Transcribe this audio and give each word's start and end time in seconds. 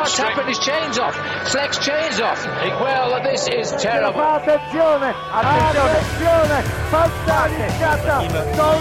what's 0.00 0.16
happened? 0.18 0.48
His 0.48 0.58
chain's 0.58 0.98
off. 0.98 1.14
Flex 1.52 1.78
chain's 1.78 2.20
off. 2.20 2.40
Well, 2.80 3.22
this 3.22 3.46
is 3.48 3.70
terrible. 3.76 4.20
Attenzione, 4.20 5.14
attenzione, 5.32 6.58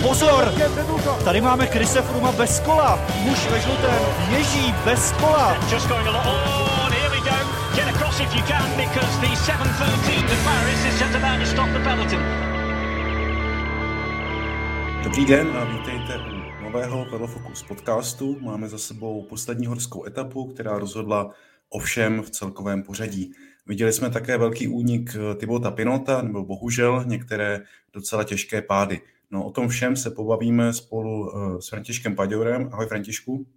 Pozor, 0.01 0.51
tady 1.23 1.41
máme 1.41 1.67
Krise 1.67 2.01
Fruma 2.01 2.31
bez 2.31 2.59
kola. 2.59 2.99
Muž 3.23 3.47
ve 3.51 3.59
žlutém 3.59 3.99
ježí 4.29 4.75
bez 4.85 5.11
kola. 5.11 5.57
Just 5.71 5.87
going 5.87 6.07
a 6.07 6.11
lot. 6.11 6.25
Oh, 6.25 6.91
here 6.91 7.09
we 7.09 7.21
go. 7.29 7.37
Get 7.75 7.87
across 7.95 8.19
if 8.19 8.35
you 8.35 8.43
can 8.43 8.69
because 8.77 9.19
the 9.21 9.35
713 9.35 10.27
to 10.27 10.35
Paris 10.43 10.85
is 10.85 10.99
just 10.99 11.15
about 11.15 11.39
to 11.39 11.45
stop 11.45 11.69
the 11.73 11.79
peloton. 11.79 12.23
Dobrý 15.03 15.25
den 15.25 15.57
a 15.57 15.65
vítejte 15.65 16.17
u 16.17 16.28
nového 16.69 17.05
Velofocus 17.05 17.63
podcastu. 17.63 18.39
Máme 18.39 18.69
za 18.69 18.77
sebou 18.77 19.23
poslední 19.23 19.65
horskou 19.65 20.05
etapu, 20.05 20.45
která 20.45 20.79
rozhodla 20.79 21.33
o 21.69 21.79
všem 21.79 22.21
v 22.21 22.29
celkovém 22.29 22.83
pořadí. 22.83 23.33
Viděli 23.65 23.93
jsme 23.93 24.09
také 24.09 24.37
velký 24.37 24.67
únik 24.67 25.09
Tibota 25.37 25.71
Pinota, 25.71 26.21
nebo 26.21 26.45
bohužel 26.45 27.03
některé 27.07 27.61
docela 27.93 28.23
těžké 28.23 28.61
pády. 28.61 29.01
No 29.31 29.45
o 29.45 29.51
tom 29.51 29.67
všem 29.67 29.95
se 29.95 30.11
pobavíme 30.11 30.73
spolu 30.73 31.31
eh, 31.31 31.61
s 31.61 31.69
Františkem 31.69 32.15
Paďorem. 32.15 32.69
Ahoj 32.71 32.87
Františku. 32.87 33.47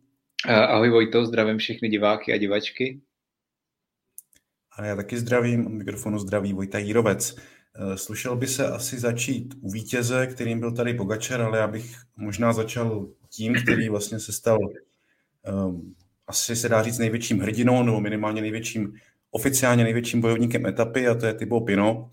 Ahoj 0.49 0.91
Vojto, 0.91 1.27
zdravím 1.27 1.59
všechny 1.59 1.89
diváky 1.89 2.33
a 2.33 2.39
divačky. 2.39 3.01
A 4.79 4.85
já 4.85 4.97
taky 4.97 5.19
zdravím, 5.19 5.67
od 5.67 5.73
mikrofonu 5.73 6.19
zdraví 6.19 6.53
Vojta 6.53 6.79
Jírovec. 6.79 7.37
Eh, 7.75 7.99
slušel 7.99 8.37
by 8.37 8.47
se 8.47 8.69
asi 8.69 9.01
začít 9.01 9.55
u 9.61 9.71
vítěze, 9.71 10.27
kterým 10.27 10.61
byl 10.61 10.73
tady 10.73 10.95
Pogačar, 10.95 11.43
ale 11.43 11.59
já 11.59 11.67
bych 11.67 11.97
možná 12.17 12.53
začal 12.53 13.09
tím, 13.29 13.55
který 13.55 13.89
vlastně 13.89 14.21
se 14.21 14.33
stal 14.33 14.59
um, 15.67 15.95
asi 16.27 16.57
se 16.57 16.69
dá 16.69 16.83
říct 16.83 16.99
největším 16.99 17.41
hrdinou, 17.41 17.83
nebo 17.83 18.01
minimálně 18.01 18.43
největším, 18.43 18.95
oficiálně 19.31 19.85
největším 19.85 20.21
bojovníkem 20.21 20.67
etapy, 20.67 21.09
a 21.09 21.15
to 21.15 21.27
je 21.27 21.35
Thibaut 21.35 21.67
Pino, 21.67 22.11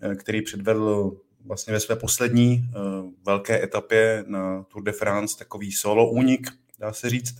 eh, 0.00 0.14
který 0.14 0.42
předvedl 0.42 1.16
vlastně 1.44 1.72
ve 1.72 1.80
své 1.80 1.96
poslední 1.96 2.64
uh, 2.76 3.10
velké 3.24 3.64
etapě 3.64 4.24
na 4.26 4.62
Tour 4.62 4.82
de 4.82 4.92
France 4.92 5.38
takový 5.38 5.72
solo 5.72 6.10
únik, 6.10 6.46
dá 6.78 6.92
se 6.92 7.10
říct. 7.10 7.34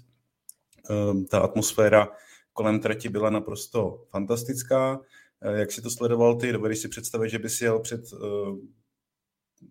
Uh, 0.91 1.25
ta 1.25 1.39
atmosféra 1.39 2.09
kolem 2.53 2.81
trati 2.81 3.09
byla 3.09 3.31
naprosto 3.31 4.05
fantastická. 4.11 5.01
Uh, 5.45 5.55
jak 5.59 5.73
si 5.73 5.83
to 5.83 5.91
sledoval 5.91 6.37
ty? 6.37 6.53
Dovedeš 6.53 6.79
si 6.79 6.89
představit, 6.89 7.29
že 7.31 7.39
bys 7.39 7.61
jel 7.61 7.79
před 7.81 8.13
uh, 8.13 8.59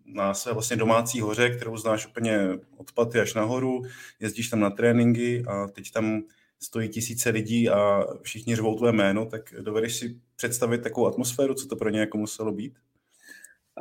na 0.06 0.34
své 0.34 0.52
vlastně 0.52 0.76
domácí 0.76 1.20
hoře, 1.20 1.50
kterou 1.50 1.76
znáš 1.76 2.06
úplně 2.06 2.48
od 2.76 2.92
paty 2.92 3.20
až 3.20 3.34
nahoru, 3.34 3.82
jezdíš 4.20 4.48
tam 4.48 4.60
na 4.60 4.70
tréninky 4.70 5.44
a 5.46 5.66
teď 5.68 5.92
tam 5.92 6.22
stojí 6.62 6.88
tisíce 6.88 7.30
lidí 7.30 7.68
a 7.68 8.04
všichni 8.22 8.56
řvou 8.56 8.76
tvoje 8.76 8.92
jméno, 8.92 9.26
tak 9.26 9.54
dovedeš 9.60 9.96
si 9.96 10.20
představit 10.36 10.82
takovou 10.82 11.06
atmosféru, 11.06 11.54
co 11.54 11.68
to 11.68 11.76
pro 11.76 11.88
ně 11.88 12.00
jako 12.00 12.18
muselo 12.18 12.52
být? 12.52 12.78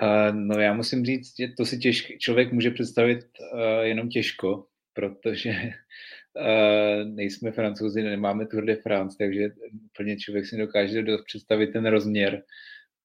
Uh, 0.02 0.36
no 0.36 0.60
já 0.60 0.74
musím 0.74 1.06
říct, 1.06 1.34
že 1.40 1.48
to 1.58 1.66
si 1.66 1.78
těžk, 1.78 2.06
člověk 2.20 2.52
může 2.52 2.72
představit 2.72 3.20
jenom 3.82 4.10
těžko, 4.10 4.66
protože 4.94 5.52
nejsme 7.04 7.52
francouzi, 7.52 8.04
nemáme 8.04 8.48
Tour 8.48 8.66
de 8.66 8.76
France, 8.76 9.18
takže 9.20 9.50
úplně 9.86 10.18
člověk 10.18 10.46
si 10.46 10.58
dokáže 10.58 11.04
představit 11.26 11.68
ten 11.68 11.86
rozměr, 11.86 12.44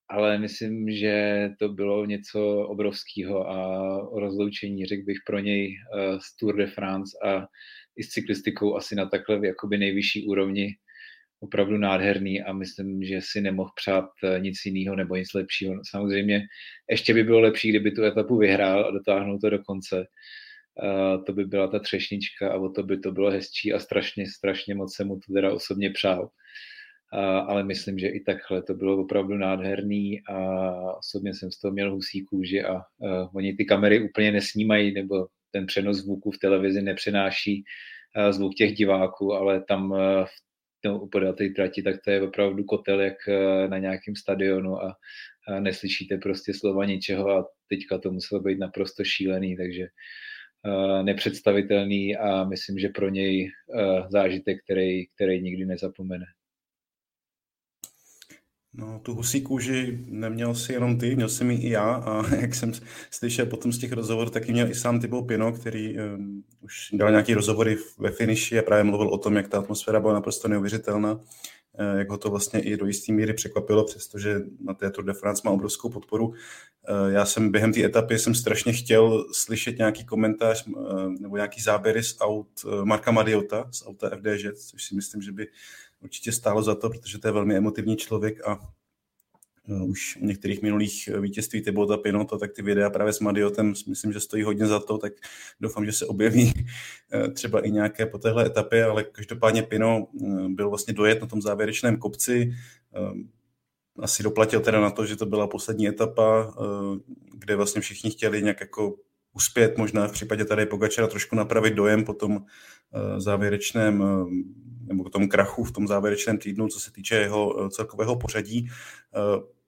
ale 0.09 0.39
myslím, 0.39 0.91
že 0.91 1.49
to 1.59 1.69
bylo 1.69 2.07
něco 2.07 2.59
obrovského 2.69 3.51
a 3.51 3.59
rozloučení, 4.21 4.87
řekl 4.87 5.05
bych 5.05 5.19
pro 5.27 5.39
něj 5.39 5.77
z 6.19 6.37
Tour 6.37 6.57
de 6.57 6.67
France 6.67 7.19
a 7.25 7.47
i 7.97 8.03
s 8.03 8.09
cyklistikou 8.09 8.77
asi 8.77 8.95
na 8.95 9.07
takhle 9.07 9.47
jakoby 9.47 9.79
nejvyšší 9.79 10.27
úrovni 10.27 10.77
opravdu 11.41 11.79
nádherný 11.79 12.43
a 12.43 12.53
myslím, 12.53 13.03
že 13.03 13.21
si 13.23 13.41
nemohl 13.41 13.71
přát 13.75 14.09
eh, 14.25 14.41
nic 14.41 14.57
jiného 14.65 14.97
nebo 14.97 15.17
nic 15.17 15.35
lepšího. 15.35 15.75
Samozřejmě 15.91 16.43
ještě 16.91 17.15
by 17.15 17.25
bylo 17.25 17.41
lepší, 17.41 17.69
kdyby 17.71 17.91
tu 17.91 18.05
etapu 18.05 18.37
vyhrál 18.39 18.85
a 18.85 18.91
dotáhnul 18.91 19.39
to 19.39 19.51
do 19.51 19.59
konce. 19.59 20.05
Uh, 20.83 21.25
to 21.25 21.33
by 21.33 21.45
byla 21.45 21.69
ta 21.69 21.79
třešnička 21.79 22.53
a 22.53 22.57
o 22.57 22.69
to 22.69 22.83
by 22.83 22.99
to 22.99 23.13
bylo 23.13 23.31
hezčí 23.31 23.73
a 23.73 23.79
strašně, 23.79 24.27
strašně 24.31 24.75
moc 24.75 24.95
se 24.95 25.05
mu 25.05 25.15
to 25.15 25.33
teda 25.33 25.53
osobně 25.53 25.91
přál. 25.91 26.23
Uh, 26.23 27.21
ale 27.21 27.65
myslím, 27.65 27.99
že 27.99 28.09
i 28.09 28.21
takhle 28.21 28.63
to 28.63 28.75
bylo 28.75 28.99
opravdu 28.99 29.35
nádherný 29.35 30.21
a 30.29 30.39
osobně 30.99 31.35
jsem 31.35 31.51
z 31.51 31.61
toho 31.61 31.73
měl 31.73 31.91
husí 31.91 32.25
kůži 32.25 32.63
a 32.63 32.75
uh, 32.75 33.29
oni 33.35 33.57
ty 33.57 33.65
kamery 33.65 34.09
úplně 34.09 34.33
nesnímají 34.33 34.95
nebo 34.95 35.27
ten 35.51 35.67
přenos 35.67 35.97
zvuku 35.97 36.31
v 36.31 36.39
televizi 36.39 36.83
nepřenáší 36.83 37.65
uh, 38.17 38.33
zvuk 38.33 38.55
těch 38.55 38.75
diváků, 38.75 39.33
ale 39.33 39.65
tam 39.65 39.91
uh, 39.91 39.99
v 40.25 41.09
podél 41.13 41.33
té 41.33 41.49
trati, 41.49 41.83
tak 41.83 41.97
to 42.05 42.11
je 42.11 42.23
opravdu 42.23 42.65
kotel 42.65 43.01
jak 43.01 43.15
na 43.69 43.79
nějakém 43.79 44.17
stadionu 44.17 44.83
a, 44.83 44.97
a 45.49 45.61
neslyšíte 45.61 46.19
prostě 46.19 46.55
slova 46.55 46.85
ničeho 46.85 47.31
a 47.31 47.47
teďka 47.69 47.99
to 47.99 48.11
muselo 48.13 48.41
být 48.41 48.59
naprosto 48.59 49.05
šílený, 49.05 49.57
takže 49.57 49.83
uh, 49.83 49.89
nepředstavitelný 51.03 52.17
a 52.17 52.45
myslím, 52.45 52.79
že 52.79 52.89
pro 52.89 53.09
něj 53.09 53.51
uh, 53.67 54.11
zážitek, 54.11 54.59
který, 54.65 55.07
který 55.07 55.43
nikdy 55.43 55.67
nezapomene. 55.67 56.27
No, 58.79 59.01
tu 59.03 59.15
husí 59.15 59.41
kůži 59.41 59.99
neměl 60.07 60.55
si 60.55 60.73
jenom 60.73 60.99
ty, 60.99 61.17
měl 61.17 61.29
jsem 61.29 61.51
ji 61.51 61.59
i 61.59 61.71
já 61.71 61.95
a 61.95 62.35
jak 62.41 62.55
jsem 62.55 62.73
slyšel 63.11 63.47
potom 63.47 63.73
z 63.73 63.79
těch 63.79 63.93
rozhovorů, 63.93 64.31
taky 64.31 64.53
měl 64.53 64.71
i 64.71 64.75
sám 64.75 65.01
Tybo 65.01 65.23
Pino, 65.23 65.53
který 65.53 65.99
um, 65.99 66.45
už 66.61 66.89
dal 66.93 67.11
nějaký 67.11 67.35
rozhovory 67.35 67.77
ve 67.99 68.11
finiši 68.11 68.59
a 68.59 68.63
právě 68.63 68.85
mluvil 68.85 69.09
o 69.09 69.19
tom, 69.19 69.37
jak 69.37 69.49
ta 69.49 69.59
atmosféra 69.59 70.01
byla 70.01 70.15
naprosto 70.15 70.49
neuvěřitelná, 70.49 71.21
jak 71.99 72.11
ho 72.11 72.19
to 72.19 72.31
vlastně 72.31 72.61
i 72.61 72.77
do 72.77 72.87
jisté 72.87 73.13
míry 73.13 73.35
překvapilo, 73.35 73.85
přestože 73.85 74.41
na 74.61 74.75
té 74.75 74.91
Tour 74.91 75.05
de 75.05 75.13
France 75.13 75.43
má 75.45 75.51
obrovskou 75.51 75.89
podporu. 75.89 76.27
Uh, 76.27 76.35
já 77.09 77.25
jsem 77.25 77.53
během 77.53 77.73
té 77.73 77.85
etapy 77.85 78.19
jsem 78.19 78.35
strašně 78.35 78.73
chtěl 78.73 79.25
slyšet 79.33 79.79
nějaký 79.79 80.05
komentář 80.05 80.67
uh, 80.67 81.09
nebo 81.21 81.37
nějaký 81.37 81.61
záběry 81.63 82.03
z 82.03 82.17
aut 82.21 82.49
Marka 82.85 83.11
Madiota, 83.11 83.69
z 83.71 83.87
auta 83.87 84.11
FDŽ, 84.17 84.47
což 84.71 84.85
si 84.85 84.95
myslím, 84.95 85.23
že 85.23 85.33
by 85.33 85.47
určitě 86.01 86.33
stálo 86.33 86.63
za 86.63 86.75
to, 86.75 86.91
protože 86.91 87.19
to 87.19 87.29
je 87.29 87.33
velmi 87.33 87.57
emotivní 87.57 87.97
člověk 87.97 88.49
a 88.49 88.59
už 89.69 90.17
u 90.17 90.27
některých 90.27 90.63
minulých 90.63 91.09
vítězství 91.21 91.63
Tybota 91.63 91.97
Pinota, 91.97 92.39
tak 92.39 92.53
ty 92.53 92.63
videa 92.63 92.91
právě 92.91 93.13
s 93.13 93.21
Madiotem 93.21 93.75
myslím, 93.89 94.13
že 94.13 94.21
stojí 94.21 94.43
hodně 94.43 94.67
za 94.67 94.81
to, 94.81 94.99
tak 94.99 95.13
doufám, 95.61 95.87
že 95.87 95.93
se 95.93 96.07
objeví 96.07 96.53
uh, 96.55 97.33
třeba 97.33 97.61
i 97.61 97.71
nějaké 97.71 98.07
po 98.07 98.19
téhle 98.19 98.47
etapě, 98.47 98.85
ale 98.85 99.05
každopádně 99.05 99.63
Pino 99.63 100.07
byl 100.49 100.69
vlastně 100.69 100.95
dojet 100.95 101.21
na 101.21 101.27
tom 101.27 101.43
závěrečném 101.43 101.97
kopci, 101.97 102.53
asi 103.99 104.23
doplatil 104.23 104.61
teda 104.61 104.81
na 104.81 104.91
to, 104.91 105.07
že 105.07 105.17
to 105.17 105.27
byla 105.27 105.47
poslední 105.47 105.89
etapa, 105.89 106.55
kde 107.35 107.57
vlastně 107.57 107.81
všichni 107.81 108.11
chtěli 108.11 108.43
nějak 108.43 108.61
jako 108.61 108.97
uspět, 109.33 109.79
možná 109.79 110.09
v 110.09 110.13
případě 110.13 110.45
tady 110.45 110.67
Pogačera 110.67 111.07
trošku 111.07 111.37
napravit 111.37 111.75
dojem 111.75 112.05
po 112.05 112.15
tom 112.15 112.45
závěrečném 113.19 114.03
nebo 114.87 115.11
tom 115.11 115.29
krachu 115.29 115.65
v 115.65 115.73
tom 115.73 115.89
závěrečném 115.89 116.39
týdnu, 116.39 116.69
co 116.69 116.81
se 116.81 116.93
týče 116.93 117.15
jeho 117.15 117.65
eh, 117.65 117.71
celkového 117.71 118.17
pořadí. 118.17 118.69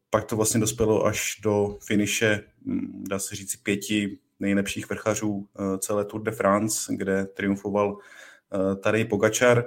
Eh, 0.09 0.11
pak 0.11 0.25
to 0.25 0.37
vlastně 0.37 0.61
dospělo 0.61 1.07
až 1.07 1.41
do 1.43 1.79
finiše, 1.87 2.45
hm, 2.67 3.05
dá 3.09 3.19
se 3.19 3.37
říct, 3.37 3.57
pěti 3.57 4.19
nejlepších 4.41 4.89
vrchařů 4.89 5.49
eh, 5.59 5.79
celé 5.79 6.05
Tour 6.05 6.23
de 6.23 6.31
France, 6.31 6.97
kde 6.97 7.27
triumfoval 7.27 7.99
tady 8.83 9.05
Pogačar. 9.05 9.65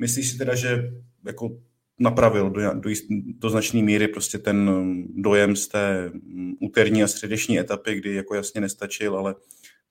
Myslíš 0.00 0.30
si 0.30 0.38
teda, 0.38 0.54
že 0.54 0.92
jako 1.26 1.58
napravil 1.98 2.50
do, 2.50 2.74
do, 2.74 2.90
do 3.26 3.50
značné 3.50 3.82
míry 3.82 4.08
prostě 4.08 4.38
ten 4.38 4.70
hm, 4.70 5.06
dojem 5.22 5.56
z 5.56 5.68
té 5.68 6.10
hm, 6.14 6.54
úterní 6.60 7.02
a 7.02 7.08
středeční 7.08 7.58
etapy, 7.58 7.94
kdy 7.94 8.14
jako 8.14 8.34
jasně 8.34 8.60
nestačil, 8.60 9.16
ale 9.16 9.34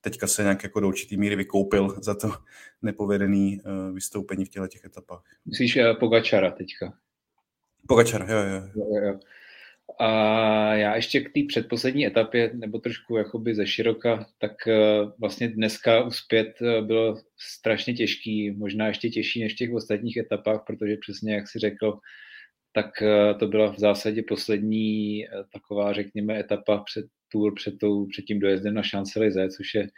teďka 0.02 0.26
se 0.26 0.42
nějak 0.42 0.62
jako 0.62 0.80
do 0.80 0.88
určitý 0.88 1.16
míry 1.16 1.36
vykoupil 1.36 1.96
za 2.02 2.14
to 2.14 2.30
nepovedený 2.82 3.60
uh, 3.60 3.94
vystoupení 3.94 4.44
v 4.44 4.48
těle 4.48 4.68
těch 4.68 4.84
etapách. 4.84 5.24
Myslíš 5.46 5.78
Pogačara 6.00 6.50
teďka? 6.50 6.94
Pogačara, 7.88 8.26
jo, 8.28 8.38
jo. 8.38 8.68
jo, 8.74 9.04
jo. 9.06 9.18
A 10.00 10.74
já 10.74 10.96
ještě 10.96 11.20
k 11.20 11.32
té 11.32 11.40
předposlední 11.48 12.06
etapě, 12.06 12.50
nebo 12.54 12.78
trošku 12.78 13.16
jakoby 13.16 13.54
ze 13.54 13.66
široka, 13.66 14.26
tak 14.38 14.52
uh, 14.66 15.12
vlastně 15.20 15.48
dneska 15.48 16.04
uspět 16.04 16.54
uh, 16.60 16.86
bylo 16.86 17.16
strašně 17.58 17.94
těžký, 17.94 18.50
možná 18.50 18.88
ještě 18.88 19.08
těžší 19.10 19.42
než 19.42 19.52
v 19.52 19.56
těch 19.56 19.72
ostatních 19.72 20.16
etapách, 20.16 20.64
protože 20.66 20.96
přesně 21.00 21.34
jak 21.34 21.48
si 21.48 21.58
řekl, 21.58 21.98
tak 22.72 22.90
uh, 23.02 23.38
to 23.38 23.46
byla 23.46 23.72
v 23.72 23.78
zásadě 23.78 24.22
poslední 24.28 25.24
taková, 25.52 25.92
řekněme, 25.92 26.40
etapa 26.40 26.84
před 26.84 27.06
tour 27.32 27.54
před, 27.54 27.78
tou, 27.78 28.06
před 28.06 28.22
tím 28.22 28.40
dojezdem 28.40 28.74
na 28.74 28.82
Champs-Élysées, 28.82 29.48
což 29.56 29.74
je 29.74 29.88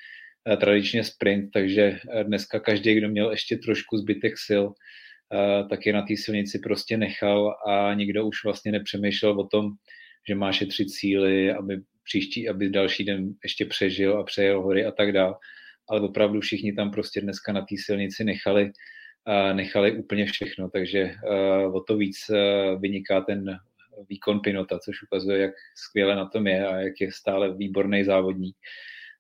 eh, 0.52 0.56
tradičně 0.56 1.05
sprint, 1.05 1.50
takže 1.52 1.82
eh, 1.82 2.25
dneska 2.25 2.61
každý, 2.61 2.94
kdo 2.94 3.08
měl 3.08 3.31
ještě 3.31 3.56
trošku 3.56 3.99
zbytek 3.99 4.38
sil, 4.46 4.64
eh, 4.70 5.03
tak 5.70 5.86
je 5.86 5.92
na 5.92 6.02
té 6.02 6.16
silnici 6.16 6.58
prostě 6.58 6.96
nechal 6.96 7.54
a 7.66 7.94
nikdo 7.94 8.26
už 8.26 8.44
vlastně 8.44 8.72
nepřemýšlel 8.72 9.40
o 9.40 9.46
tom, 9.46 9.70
že 10.28 10.34
má 10.34 10.52
šetřit 10.52 10.90
síly, 10.90 11.52
aby 11.52 11.80
příští, 12.04 12.48
aby 12.48 12.70
další 12.70 13.04
den 13.04 13.34
ještě 13.44 13.64
přežil 13.64 14.18
a 14.18 14.24
přejel 14.24 14.62
hory 14.62 14.84
a 14.84 14.90
tak 14.90 15.12
dále. 15.12 15.34
Ale 15.88 16.00
opravdu 16.00 16.40
všichni 16.40 16.72
tam 16.72 16.90
prostě 16.90 17.20
dneska 17.20 17.52
na 17.52 17.60
té 17.60 17.74
silnici 17.84 18.24
nechali 18.24 18.72
nechali 19.52 19.98
úplně 19.98 20.26
všechno, 20.26 20.70
takže 20.70 21.14
o 21.72 21.80
to 21.80 21.96
víc 21.96 22.16
vyniká 22.80 23.20
ten 23.20 23.44
výkon 24.08 24.40
Pinota, 24.40 24.78
což 24.78 25.02
ukazuje, 25.02 25.38
jak 25.38 25.54
skvěle 25.76 26.16
na 26.16 26.28
tom 26.28 26.46
je 26.46 26.66
a 26.66 26.76
jak 26.80 26.92
je 27.00 27.12
stále 27.12 27.56
výborný 27.56 28.04
závodník 28.04 28.56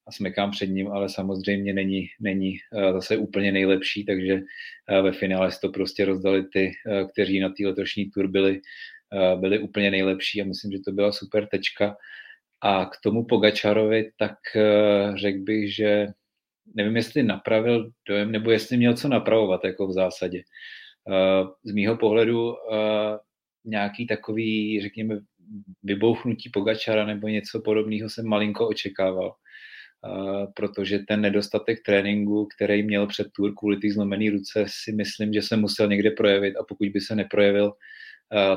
a 0.06 0.12
smekám 0.12 0.50
před 0.50 0.66
ním, 0.66 0.88
ale 0.88 1.08
samozřejmě 1.08 1.72
není, 1.72 2.06
není 2.20 2.56
zase 2.92 3.16
úplně 3.16 3.52
nejlepší, 3.52 4.04
takže 4.04 4.40
ve 5.02 5.12
finále 5.12 5.52
si 5.52 5.60
to 5.60 5.68
prostě 5.68 6.04
rozdali 6.04 6.44
ty, 6.52 6.72
kteří 7.12 7.40
na 7.40 7.48
té 7.48 7.66
letošní 7.66 8.10
tur 8.10 8.28
byli, 8.28 8.60
byli 9.36 9.58
úplně 9.58 9.90
nejlepší 9.90 10.42
a 10.42 10.44
myslím, 10.44 10.72
že 10.72 10.78
to 10.84 10.92
byla 10.92 11.12
super 11.12 11.46
tečka. 11.46 11.96
A 12.62 12.84
k 12.84 12.96
tomu 13.02 13.24
Pogačarovi, 13.24 14.10
tak 14.18 14.34
řekl 15.16 15.38
bych, 15.38 15.74
že 15.74 16.06
nevím, 16.74 16.96
jestli 16.96 17.22
napravil 17.22 17.90
dojem, 18.08 18.32
nebo 18.32 18.50
jestli 18.50 18.76
měl 18.76 18.96
co 18.96 19.08
napravovat 19.08 19.64
jako 19.64 19.86
v 19.86 19.92
zásadě. 19.92 20.42
Z 21.64 21.72
mýho 21.72 21.96
pohledu 21.96 22.54
nějaký 23.64 24.06
takový, 24.06 24.80
řekněme, 24.82 25.18
vybouchnutí 25.82 26.50
Pogačara 26.50 27.06
nebo 27.06 27.28
něco 27.28 27.60
podobného 27.64 28.10
jsem 28.10 28.26
malinko 28.26 28.68
očekával. 28.68 29.34
Protože 30.56 30.98
ten 30.98 31.20
nedostatek 31.20 31.78
tréninku, 31.86 32.48
který 32.56 32.82
měl 32.82 33.06
před 33.06 33.26
tour 33.36 33.54
kvůli 33.58 33.76
té 33.76 33.90
zlomené 33.90 34.30
ruce, 34.30 34.64
si 34.68 34.92
myslím, 34.92 35.32
že 35.32 35.42
se 35.42 35.56
musel 35.56 35.88
někde 35.88 36.10
projevit 36.10 36.56
a 36.56 36.64
pokud 36.68 36.88
by 36.88 37.00
se 37.00 37.14
neprojevil, 37.14 37.72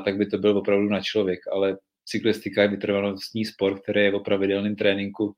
tak 0.04 0.16
by 0.16 0.26
to 0.26 0.38
byl 0.38 0.58
opravdu 0.58 0.88
na 0.88 1.00
člověk. 1.00 1.40
Ale 1.52 1.78
cyklistika 2.04 2.62
je 2.62 2.68
vytrvalostní 2.68 3.44
sport, 3.44 3.82
který 3.82 4.00
je 4.00 4.12
o 4.12 4.20
pravidelném 4.20 4.76
tréninku 4.76 5.32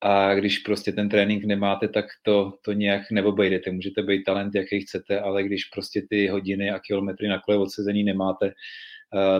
a 0.00 0.34
když 0.34 0.58
prostě 0.58 0.92
ten 0.92 1.08
trénink 1.08 1.44
nemáte, 1.44 1.88
tak 1.88 2.06
to, 2.22 2.52
to 2.64 2.72
nějak 2.72 3.10
neobejdete. 3.10 3.70
Můžete 3.70 4.02
být 4.02 4.24
talent, 4.24 4.54
jaký 4.54 4.80
chcete, 4.80 5.20
ale 5.20 5.42
když 5.42 5.64
prostě 5.64 6.02
ty 6.10 6.28
hodiny 6.28 6.70
a 6.70 6.78
kilometry 6.78 7.28
na 7.28 7.40
kole 7.40 7.58
odsezení 7.58 8.04
nemáte, 8.04 8.52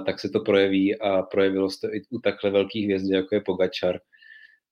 tak 0.07 0.21
se 0.21 0.29
to 0.29 0.41
projeví 0.41 1.01
a 1.01 1.23
projevilo 1.23 1.71
se 1.71 1.81
to 1.81 1.95
i 1.95 2.03
u 2.11 2.19
takhle 2.21 2.51
velkých 2.51 2.85
hvězd, 2.85 3.11
jako 3.13 3.35
je 3.35 3.41
Pogačar. 3.41 3.99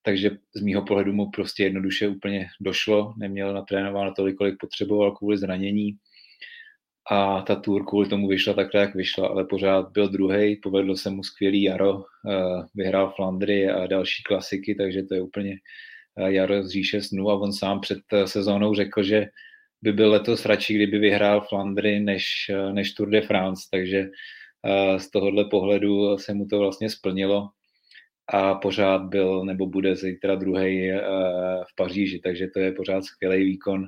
Takže 0.07 0.31
z 0.57 0.61
mýho 0.61 0.85
pohledu 0.85 1.13
mu 1.13 1.31
prostě 1.31 1.65
jednoduše 1.65 2.09
úplně 2.09 2.47
došlo, 2.61 3.15
neměl 3.19 3.55
natrénováno 3.55 4.15
tolik, 4.15 4.37
kolik 4.37 4.55
potřeboval 4.61 5.13
kvůli 5.13 5.39
zranění. 5.39 5.97
A 7.11 7.43
ta 7.43 7.57
tour 7.57 7.87
kvůli 7.87 8.09
tomu 8.09 8.29
vyšla 8.29 8.55
takhle, 8.55 8.81
jak 8.81 8.95
vyšla, 8.95 9.29
ale 9.29 9.45
pořád 9.45 9.91
byl 9.93 10.09
druhý, 10.09 10.57
povedlo 10.63 10.97
se 10.97 11.11
mu 11.11 11.23
skvělý 11.23 11.63
jaro, 11.63 12.03
eh, 12.03 12.35
vyhrál 12.75 13.13
Flandry 13.17 13.71
a 13.71 13.87
další 13.87 14.23
klasiky, 14.23 14.75
takže 14.75 15.03
to 15.03 15.15
je 15.15 15.23
úplně 15.23 15.55
eh, 16.19 16.33
jaro 16.33 16.63
z 16.63 16.71
říše 16.71 17.03
snů 17.03 17.31
a 17.31 17.35
on 17.35 17.53
sám 17.53 17.81
před 17.81 17.99
eh, 18.13 18.27
sezónou 18.27 18.75
řekl, 18.75 19.03
že 19.03 19.27
by 19.83 19.93
byl 19.93 20.11
letos 20.11 20.47
radši, 20.47 20.75
kdyby 20.75 20.99
vyhrál 20.99 21.41
Flandry 21.41 22.01
než, 22.01 22.51
než 22.73 22.93
Tour 22.93 23.11
de 23.11 23.21
France, 23.21 23.63
takže 23.73 24.09
z 24.97 25.11
tohohle 25.11 25.45
pohledu 25.45 26.19
se 26.19 26.35
mu 26.35 26.47
to 26.47 26.59
vlastně 26.59 26.91
splnilo 26.91 27.49
a 28.29 28.55
pořád 28.55 29.03
byl 29.03 29.45
nebo 29.45 29.67
bude 29.67 29.97
zítra 29.97 30.35
druhý 30.35 30.91
v 31.71 31.75
Paříži, 31.77 32.21
takže 32.25 32.49
to 32.55 32.61
je 32.61 32.73
pořád 32.73 33.05
skvělý 33.05 33.45
výkon. 33.45 33.87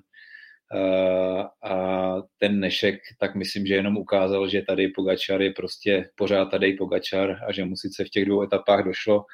Eh, 0.75 1.69
a 1.69 2.15
ten 2.39 2.61
Nešek, 2.61 3.01
tak 3.19 3.35
myslím, 3.35 3.67
že 3.67 3.75
jenom 3.75 3.97
ukázal, 3.97 4.49
že 4.49 4.63
tady 4.63 4.89
Pogačar 4.89 5.43
je 5.43 5.53
prostě 5.53 6.11
pořád 6.15 6.45
tady 6.45 6.73
Pogačar 6.73 7.39
a 7.49 7.53
že 7.53 7.65
mu 7.65 7.77
sice 7.77 8.05
v 8.05 8.09
těch 8.09 8.25
dvou 8.25 8.43
etapách 8.43 8.85
došlo, 8.85 9.25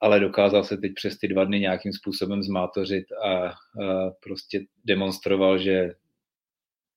ale 0.00 0.20
dokázal 0.20 0.64
se 0.64 0.76
teď 0.76 0.92
přes 0.94 1.18
ty 1.18 1.28
dva 1.28 1.44
dny 1.44 1.60
nějakým 1.60 1.92
způsobem 1.92 2.42
zmátořit 2.42 3.04
a, 3.12 3.28
a 3.28 3.52
prostě 4.22 4.64
demonstroval, 4.84 5.58
že 5.58 5.90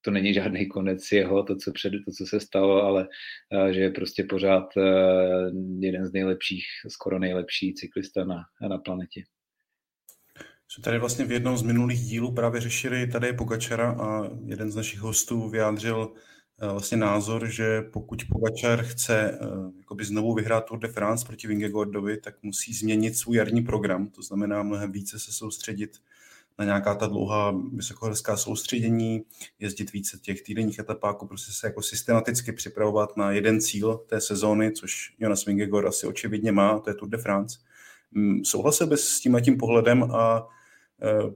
to 0.07 0.11
není 0.11 0.33
žádný 0.33 0.67
konec 0.67 1.11
jeho, 1.11 1.43
to, 1.43 1.55
co, 1.55 1.71
před, 1.71 1.89
to, 1.89 2.11
co 2.11 2.25
se 2.25 2.39
stalo, 2.39 2.83
ale 2.83 3.07
a, 3.51 3.71
že 3.71 3.79
je 3.79 3.91
prostě 3.91 4.23
pořád 4.23 4.63
eh, 4.77 4.81
jeden 5.79 6.07
z 6.07 6.13
nejlepších, 6.13 6.65
skoro 6.87 7.19
nejlepší 7.19 7.73
cyklista 7.73 8.25
na, 8.25 8.35
na 8.69 8.77
planetě. 8.77 9.23
Jsme 10.67 10.83
tady 10.83 10.99
vlastně 10.99 11.25
v 11.25 11.31
jednom 11.31 11.57
z 11.57 11.63
minulých 11.63 11.99
dílů 11.99 12.33
právě 12.33 12.61
řešili 12.61 13.07
tady 13.07 13.33
Pogačara 13.33 13.91
a 13.91 14.29
jeden 14.45 14.71
z 14.71 14.75
našich 14.75 14.99
hostů 14.99 15.49
vyjádřil 15.49 16.13
eh, 16.61 16.67
vlastně 16.71 16.97
názor, 16.97 17.49
že 17.49 17.81
pokud 17.81 18.23
Pogačar 18.29 18.83
chce 18.83 19.31
eh, 19.31 19.37
jakoby 19.77 20.05
znovu 20.05 20.33
vyhrát 20.33 20.65
Tour 20.65 20.79
de 20.79 20.87
France 20.87 21.25
proti 21.25 21.47
Vingegaardovi, 21.47 22.17
tak 22.17 22.43
musí 22.43 22.73
změnit 22.73 23.17
svůj 23.17 23.37
jarní 23.37 23.61
program, 23.61 24.07
to 24.07 24.21
znamená 24.21 24.63
mnohem 24.63 24.91
více 24.91 25.19
se 25.19 25.31
soustředit 25.31 25.91
na 26.59 26.65
nějaká 26.65 26.95
ta 26.95 27.07
dlouhá 27.07 27.55
vysokohorská 27.73 28.37
soustředění, 28.37 29.23
jezdit 29.59 29.93
více 29.93 30.17
těch 30.21 30.41
týdenních 30.41 30.79
etapáků, 30.79 31.27
prostě 31.27 31.51
se 31.51 31.67
jako 31.67 31.81
systematicky 31.81 32.51
připravovat 32.51 33.17
na 33.17 33.31
jeden 33.31 33.61
cíl 33.61 33.97
té 33.97 34.21
sezóny, 34.21 34.71
což 34.71 35.15
Jonas 35.19 35.45
Vingegaard 35.45 35.87
asi 35.87 36.07
očividně 36.07 36.51
má, 36.51 36.79
to 36.79 36.89
je 36.89 36.93
Tour 36.93 37.09
de 37.09 37.17
France. 37.17 37.59
Mm, 38.11 38.45
souhlasil 38.45 38.87
bys 38.87 39.07
s 39.07 39.19
tím 39.19 39.41
tím 39.41 39.57
pohledem 39.57 40.03
a 40.03 40.47
Eh, 41.01 41.33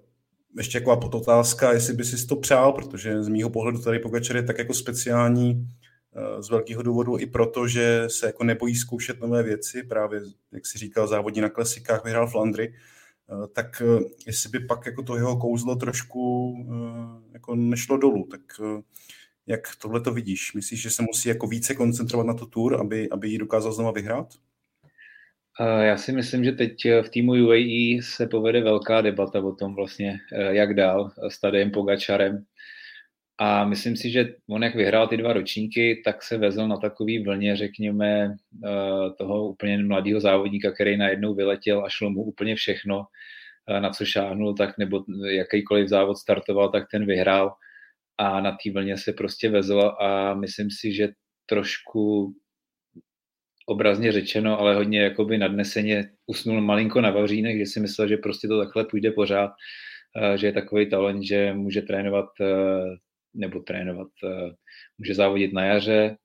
ještě 0.57 0.79
taková 0.79 0.97
podotázka, 0.97 1.73
jestli 1.73 1.93
by 1.93 2.03
si 2.03 2.27
to 2.27 2.35
přál, 2.35 2.73
protože 2.73 3.23
z 3.23 3.27
mýho 3.27 3.49
pohledu 3.49 3.81
tady 3.81 3.99
Pogačar 3.99 4.35
je 4.35 4.43
tak 4.43 4.57
jako 4.57 4.73
speciální 4.73 5.67
eh, 6.15 6.43
z 6.43 6.49
velkého 6.49 6.81
důvodu 6.83 7.17
i 7.17 7.25
proto, 7.25 7.67
že 7.67 8.03
se 8.07 8.25
jako 8.25 8.43
nebojí 8.43 8.75
zkoušet 8.75 9.19
nové 9.19 9.43
věci, 9.43 9.83
právě, 9.83 10.21
jak 10.51 10.65
si 10.65 10.77
říkal, 10.77 11.07
závodní 11.07 11.41
na 11.41 11.49
klasikách, 11.49 12.03
vyhrál 12.03 12.27
Flandry, 12.27 12.73
tak 13.53 13.81
jestli 14.27 14.49
by 14.49 14.59
pak 14.59 14.85
jako 14.85 15.03
to 15.03 15.15
jeho 15.15 15.37
kouzlo 15.37 15.75
trošku 15.75 16.53
jako 17.33 17.55
nešlo 17.55 17.97
dolů, 17.97 18.27
tak 18.31 18.41
jak 19.47 19.75
tohle 19.81 20.01
to 20.01 20.13
vidíš? 20.13 20.53
Myslíš, 20.53 20.81
že 20.81 20.89
se 20.89 21.03
musí 21.03 21.29
jako 21.29 21.47
více 21.47 21.75
koncentrovat 21.75 22.27
na 22.27 22.33
tu 22.33 22.45
tour, 22.45 22.81
aby, 22.81 23.09
aby 23.09 23.29
ji 23.29 23.37
dokázal 23.37 23.73
znova 23.73 23.91
vyhrát? 23.91 24.27
Já 25.59 25.97
si 25.97 26.11
myslím, 26.11 26.43
že 26.43 26.51
teď 26.51 26.73
v 27.01 27.09
týmu 27.09 27.31
UAE 27.31 28.01
se 28.01 28.27
povede 28.27 28.61
velká 28.61 29.01
debata 29.01 29.39
o 29.39 29.55
tom 29.55 29.75
vlastně, 29.75 30.19
eh, 30.33 30.55
jak 30.55 30.73
dál 30.73 31.11
s 31.29 31.39
Tadem 31.39 31.71
Pogačarem. 31.71 32.45
A 33.41 33.65
myslím 33.65 33.97
si, 33.97 34.11
že 34.11 34.35
on 34.49 34.63
jak 34.63 34.75
vyhrál 34.75 35.07
ty 35.07 35.17
dva 35.17 35.33
ročníky, 35.33 36.01
tak 36.05 36.23
se 36.23 36.37
vezl 36.37 36.67
na 36.67 36.77
takový 36.77 37.23
vlně, 37.23 37.55
řekněme, 37.55 38.35
eh, 38.65 38.69
toho 39.17 39.49
úplně 39.49 39.77
mladého 39.83 40.19
závodníka, 40.19 40.71
který 40.71 40.97
najednou 40.97 41.35
vyletěl 41.35 41.85
a 41.85 41.89
šlo 41.89 42.09
mu 42.09 42.23
úplně 42.23 42.55
všechno, 42.55 43.05
eh, 43.69 43.79
na 43.81 43.89
co 43.89 44.05
šáhnul, 44.05 44.53
tak 44.53 44.77
nebo 44.77 45.03
jakýkoliv 45.29 45.87
závod 45.89 46.17
startoval, 46.17 46.69
tak 46.69 46.83
ten 46.91 47.05
vyhrál. 47.05 47.53
A 48.17 48.41
na 48.41 48.51
té 48.51 48.71
vlně 48.71 48.97
se 48.97 49.13
prostě 49.13 49.49
vezl 49.49 49.81
a 50.01 50.33
myslím 50.33 50.69
si, 50.71 50.93
že 50.93 51.09
trošku 51.45 52.33
obrazně 53.65 54.11
řečeno, 54.11 54.59
ale 54.59 54.75
hodně 54.75 55.01
jakoby 55.01 55.37
nadneseně 55.37 56.09
usnul 56.27 56.61
malinko 56.61 57.01
na 57.01 57.11
vavřínech, 57.11 57.57
že 57.57 57.65
si 57.65 57.79
myslel, 57.79 58.07
že 58.07 58.17
prostě 58.17 58.47
to 58.47 58.59
takhle 58.59 58.85
půjde 58.85 59.11
pořád, 59.11 59.51
eh, 60.17 60.37
že 60.37 60.47
je 60.47 60.53
takový 60.53 60.89
talent, 60.89 61.23
že 61.23 61.53
může 61.53 61.81
trénovat 61.81 62.25
nebo 63.33 63.59
trénovat, 63.59 64.07
eh, 64.23 64.51
může 64.97 65.13
závodit 65.13 65.53
na 65.53 65.65
jaře, 65.65 66.17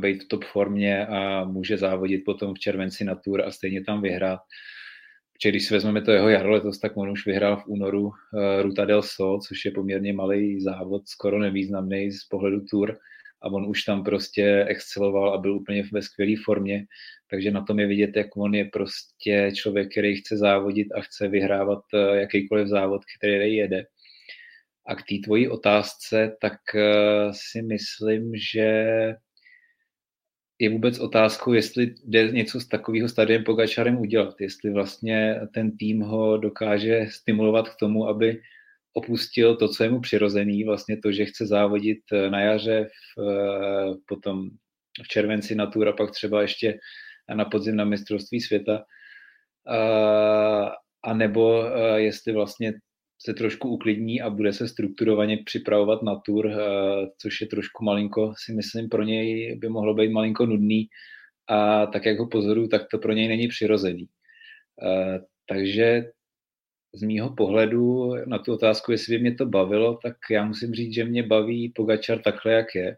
být 0.00 0.24
v 0.24 0.28
top 0.28 0.44
formě 0.44 1.06
a 1.06 1.44
může 1.44 1.76
závodit 1.76 2.24
potom 2.24 2.54
v 2.54 2.58
červenci 2.58 3.04
na 3.04 3.14
tour 3.14 3.42
a 3.42 3.50
stejně 3.50 3.84
tam 3.84 4.02
vyhrát. 4.02 4.40
Protože 5.32 5.50
když 5.50 5.66
si 5.66 5.74
vezmeme 5.74 6.02
to 6.02 6.10
jeho 6.10 6.28
jaro 6.28 6.50
letos, 6.50 6.78
tak 6.78 6.96
on 6.96 7.10
už 7.10 7.26
vyhrál 7.26 7.56
v 7.56 7.66
únoru 7.66 8.10
Ruta 8.62 8.84
del 8.84 9.02
Sol, 9.02 9.40
což 9.40 9.64
je 9.64 9.70
poměrně 9.70 10.12
malý 10.12 10.60
závod, 10.60 11.08
skoro 11.08 11.38
nevýznamný 11.38 12.12
z 12.12 12.24
pohledu 12.24 12.60
tour 12.70 12.98
a 13.42 13.48
on 13.48 13.66
už 13.66 13.82
tam 13.82 14.04
prostě 14.04 14.64
exceloval 14.68 15.34
a 15.34 15.38
byl 15.38 15.56
úplně 15.56 15.84
ve 15.92 16.02
skvělé 16.02 16.34
formě, 16.44 16.86
takže 17.30 17.50
na 17.50 17.64
tom 17.64 17.78
je 17.78 17.86
vidět, 17.86 18.16
jak 18.16 18.36
on 18.36 18.54
je 18.54 18.64
prostě 18.64 19.52
člověk, 19.54 19.90
který 19.90 20.16
chce 20.16 20.36
závodit 20.36 20.92
a 20.92 21.00
chce 21.00 21.28
vyhrávat 21.28 21.80
eh, 21.94 22.20
jakýkoliv 22.20 22.68
závod, 22.68 23.02
který 23.18 23.56
jede. 23.56 23.84
A 24.86 24.94
k 24.94 25.02
té 25.02 25.14
tvojí 25.24 25.48
otázce, 25.48 26.36
tak 26.40 26.58
eh, 26.74 27.30
si 27.32 27.62
myslím, 27.62 28.32
že 28.52 28.86
je 30.58 30.70
vůbec 30.70 30.98
otázkou, 30.98 31.52
jestli 31.52 31.94
jde 32.04 32.30
něco 32.30 32.60
z 32.60 32.68
takového 32.68 33.08
stadiem 33.08 33.44
Pogačarem 33.44 33.98
udělat, 33.98 34.40
jestli 34.40 34.70
vlastně 34.70 35.40
ten 35.54 35.76
tým 35.76 36.00
ho 36.00 36.36
dokáže 36.36 37.06
stimulovat 37.10 37.68
k 37.68 37.76
tomu, 37.76 38.08
aby 38.08 38.40
opustil 38.92 39.56
to, 39.56 39.68
co 39.68 39.84
je 39.84 39.90
mu 39.90 40.00
přirozený, 40.00 40.64
vlastně 40.64 40.96
to, 40.96 41.12
že 41.12 41.24
chce 41.24 41.46
závodit 41.46 41.98
eh, 42.12 42.30
na 42.30 42.40
jaře, 42.40 42.88
v, 43.16 43.22
eh, 43.22 43.94
potom 44.08 44.50
v 45.04 45.08
červenci 45.08 45.54
na 45.54 45.66
Tour 45.66 45.88
a 45.88 45.92
pak 45.92 46.10
třeba 46.10 46.42
ještě 46.42 46.78
na 47.34 47.44
podzim 47.44 47.76
na 47.76 47.84
mistrovství 47.84 48.40
světa. 48.40 48.84
A, 49.66 50.72
a 51.04 51.14
nebo 51.14 51.64
jestli 51.96 52.32
vlastně 52.32 52.72
se 53.26 53.34
trošku 53.34 53.68
uklidní 53.68 54.22
a 54.22 54.30
bude 54.30 54.52
se 54.52 54.68
strukturovaně 54.68 55.38
připravovat 55.44 56.02
na 56.02 56.16
Tour, 56.16 56.52
což 57.18 57.40
je 57.40 57.46
trošku 57.46 57.84
malinko, 57.84 58.32
si 58.44 58.52
myslím, 58.52 58.88
pro 58.88 59.02
něj 59.02 59.56
by 59.58 59.68
mohlo 59.68 59.94
být 59.94 60.12
malinko 60.12 60.46
nudný 60.46 60.86
a 61.48 61.86
tak, 61.86 62.06
jak 62.06 62.18
ho 62.18 62.28
pozoruju, 62.28 62.68
tak 62.68 62.82
to 62.90 62.98
pro 62.98 63.12
něj 63.12 63.28
není 63.28 63.48
přirozený. 63.48 64.06
Takže 65.48 66.04
z 66.94 67.02
mýho 67.02 67.34
pohledu 67.34 68.14
na 68.26 68.38
tu 68.38 68.52
otázku, 68.52 68.92
jestli 68.92 69.16
by 69.16 69.22
mě 69.22 69.34
to 69.34 69.46
bavilo, 69.46 69.98
tak 70.02 70.16
já 70.30 70.44
musím 70.44 70.74
říct, 70.74 70.94
že 70.94 71.04
mě 71.04 71.22
baví 71.22 71.72
Pogačar 71.74 72.22
takhle, 72.22 72.52
jak 72.52 72.74
je. 72.74 72.96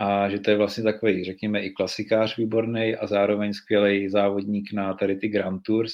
A 0.00 0.28
že 0.28 0.38
to 0.38 0.50
je 0.50 0.56
vlastně 0.56 0.84
takový, 0.84 1.24
řekněme, 1.24 1.60
i 1.60 1.70
klasikář 1.70 2.36
výborný 2.36 2.96
a 2.96 3.06
zároveň 3.06 3.52
skvělý 3.52 4.08
závodník 4.08 4.72
na 4.72 4.94
tady 4.94 5.16
ty 5.16 5.28
Grand 5.28 5.62
Tours. 5.62 5.92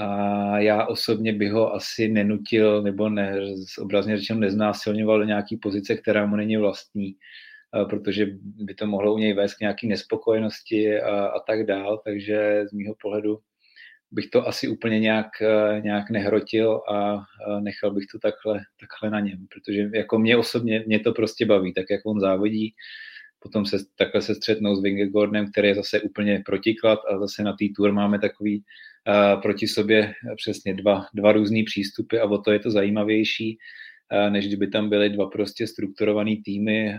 A 0.00 0.58
já 0.58 0.86
osobně 0.86 1.32
bych 1.32 1.52
ho 1.52 1.74
asi 1.74 2.08
nenutil, 2.08 2.82
nebo 2.82 3.08
ne, 3.08 3.40
obrazně 3.78 4.16
řečeno 4.16 4.40
neznásilňoval 4.40 5.18
do 5.18 5.24
nějaký 5.24 5.56
pozice, 5.56 5.96
která 5.96 6.26
mu 6.26 6.36
není 6.36 6.56
vlastní, 6.56 7.14
protože 7.90 8.26
by 8.40 8.74
to 8.74 8.86
mohlo 8.86 9.14
u 9.14 9.18
něj 9.18 9.32
vést 9.32 9.54
k 9.54 9.60
nějaký 9.60 9.88
nespokojenosti 9.88 11.00
a, 11.00 11.26
a 11.26 11.40
tak 11.40 11.66
dál. 11.66 12.00
Takže 12.04 12.64
z 12.68 12.72
mýho 12.72 12.94
pohledu 13.02 13.38
bych 14.10 14.26
to 14.30 14.48
asi 14.48 14.68
úplně 14.68 15.00
nějak, 15.00 15.26
nějak 15.82 16.10
nehrotil 16.10 16.80
a 16.92 17.24
nechal 17.60 17.90
bych 17.90 18.04
to 18.12 18.18
takhle, 18.18 18.60
takhle 18.80 19.10
na 19.10 19.20
něm, 19.20 19.46
protože 19.54 19.90
jako 19.94 20.18
mě 20.18 20.36
osobně, 20.36 20.84
mě 20.86 21.00
to 21.00 21.12
prostě 21.12 21.46
baví, 21.46 21.74
tak 21.74 21.84
jak 21.90 22.06
on 22.06 22.20
závodí, 22.20 22.74
potom 23.38 23.66
se 23.66 23.76
takhle 23.96 24.22
se 24.22 24.34
střetnou 24.34 24.76
s 24.76 24.82
Vingegaardem, 24.82 25.50
který 25.50 25.68
je 25.68 25.74
zase 25.74 26.00
úplně 26.00 26.42
protiklad 26.46 26.98
a 27.10 27.18
zase 27.18 27.42
na 27.42 27.52
té 27.52 27.64
tour 27.76 27.92
máme 27.92 28.18
takový 28.18 28.64
proti 29.42 29.68
sobě 29.68 30.12
přesně 30.36 30.74
dva, 30.74 31.06
dva 31.14 31.32
různý 31.32 31.64
přístupy 31.64 32.18
a 32.18 32.24
o 32.24 32.38
to 32.38 32.52
je 32.52 32.58
to 32.58 32.70
zajímavější, 32.70 33.58
než 34.30 34.46
kdyby 34.46 34.66
tam 34.66 34.88
byly 34.88 35.10
dva 35.10 35.30
prostě 35.30 35.66
strukturované 35.66 36.36
týmy, 36.44 36.98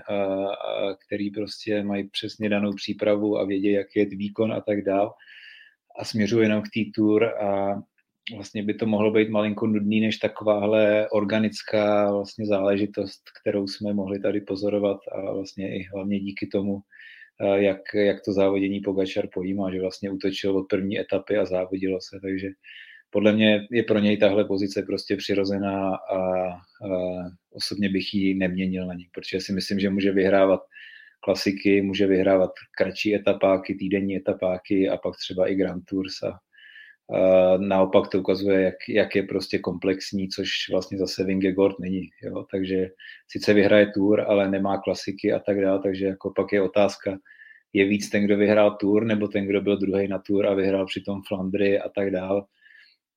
který 1.06 1.32
prostě 1.32 1.84
mají 1.84 2.10
přesně 2.10 2.50
danou 2.50 2.74
přípravu 2.74 3.38
a 3.38 3.46
vědí, 3.46 3.72
jak 3.72 3.88
je 3.96 4.06
výkon 4.06 4.54
a 4.54 4.62
tak 4.62 4.84
dál. 4.84 5.14
A 6.00 6.06
směřuje 6.06 6.46
jenom 6.46 6.62
k 6.62 6.70
té 6.74 6.80
tour 6.96 7.24
a 7.26 7.82
vlastně 8.36 8.64
by 8.64 8.74
to 8.74 8.86
mohlo 8.86 9.12
být 9.12 9.30
malinko 9.30 9.68
nudný 9.68 10.02
než 10.02 10.18
takováhle 10.18 11.10
organická 11.10 12.12
vlastně 12.12 12.46
záležitost, 12.46 13.22
kterou 13.42 13.68
jsme 13.68 13.94
mohli 13.94 14.20
tady 14.20 14.42
pozorovat 14.42 14.98
a 15.12 15.34
vlastně 15.34 15.76
i 15.76 15.84
hlavně 15.94 16.20
díky 16.20 16.48
tomu, 16.48 16.80
jak, 17.56 17.82
jak 17.94 18.22
to 18.26 18.34
závodění 18.34 18.80
Pogačar 18.80 19.28
pojímá, 19.34 19.72
že 19.72 19.82
vlastně 19.82 20.12
utočil 20.12 20.58
od 20.58 20.64
první 20.64 21.00
etapy 21.00 21.38
a 21.38 21.46
závodilo 21.46 22.02
se, 22.02 22.20
takže 22.22 22.48
podle 23.10 23.34
mě 23.34 23.68
je 23.72 23.84
pro 23.84 24.00
něj 24.00 24.18
tahle 24.18 24.46
pozice 24.46 24.84
prostě 24.84 25.16
přirozená 25.16 25.96
a, 25.96 26.18
a 26.18 26.60
osobně 27.52 27.90
bych 27.90 28.14
ji 28.14 28.34
neměnil 28.34 28.88
na 28.88 28.94
ní, 28.94 29.06
protože 29.14 29.42
si 29.42 29.54
myslím, 29.54 29.80
že 29.80 29.90
může 29.90 30.12
vyhrávat 30.12 30.60
klasiky, 31.20 31.82
může 31.82 32.08
vyhrávat 32.08 32.52
kratší 32.78 33.16
etapáky, 33.16 33.76
týdenní 33.76 34.16
etapáky 34.16 34.90
a 34.90 34.98
pak 34.98 35.18
třeba 35.18 35.48
i 35.48 35.56
Grand 35.56 35.86
Tours 35.86 36.24
a 36.24 36.40
naopak 37.58 38.08
to 38.08 38.20
ukazuje, 38.20 38.62
jak, 38.62 38.76
jak 38.90 39.16
je 39.16 39.24
prostě 39.24 39.60
komplexní, 39.60 40.30
což 40.30 40.50
vlastně 40.72 40.98
zase 40.98 41.24
Vingegaard 41.24 41.80
není, 41.80 42.10
jo? 42.24 42.46
takže 42.52 42.90
sice 43.28 43.54
vyhraje 43.54 43.92
Tour, 43.94 44.22
ale 44.22 44.50
nemá 44.50 44.78
klasiky 44.78 45.34
a 45.34 45.40
tak 45.40 45.62
dále, 45.62 45.80
takže 45.84 46.06
jako 46.06 46.34
pak 46.36 46.54
je 46.54 46.62
otázka, 46.62 47.18
je 47.74 47.86
víc 47.86 48.10
ten, 48.10 48.26
kdo 48.26 48.38
vyhrál 48.38 48.78
Tour, 48.80 49.06
nebo 49.06 49.28
ten, 49.28 49.48
kdo 49.48 49.62
byl 49.62 49.78
druhý 49.78 50.08
na 50.08 50.20
Tour 50.20 50.48
a 50.48 50.54
vyhrál 50.54 50.86
přitom 50.86 51.22
Flandry 51.28 51.80
a 51.80 51.90
tak 51.90 52.12
dále. 52.12 52.44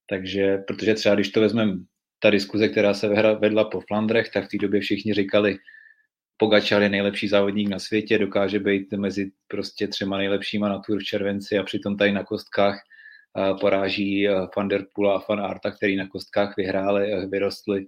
Takže, 0.06 0.58
protože 0.66 0.94
třeba 0.94 1.14
když 1.14 1.28
to 1.28 1.40
vezmeme, 1.40 1.72
ta 2.18 2.30
diskuze, 2.30 2.68
která 2.68 2.94
se 2.94 3.08
vedla 3.34 3.64
po 3.64 3.80
Flandrech, 3.80 4.30
tak 4.30 4.44
v 4.44 4.49
té 4.49 4.56
době 4.58 4.80
všichni 4.80 5.14
říkali, 5.14 5.58
Pogačar 6.37 6.82
je 6.82 6.88
nejlepší 6.88 7.28
závodník 7.28 7.68
na 7.68 7.78
světě, 7.78 8.18
dokáže 8.18 8.58
být 8.58 8.92
mezi 8.92 9.30
prostě 9.49 9.88
třema 9.88 10.16
nejlepšíma 10.16 10.68
na 10.68 10.78
Tour 10.78 10.99
v 10.99 11.04
červenci 11.04 11.58
a 11.58 11.62
přitom 11.62 11.96
tady 11.96 12.12
na 12.12 12.25
kostkách 12.25 12.82
poráží 13.60 14.28
Van 14.56 14.68
der 14.68 14.84
a 15.14 15.24
Van 15.28 15.40
Arta, 15.40 15.70
který 15.70 15.96
na 15.96 16.08
kostkách 16.08 16.56
vyhráli, 16.56 17.26
vyrostli. 17.26 17.86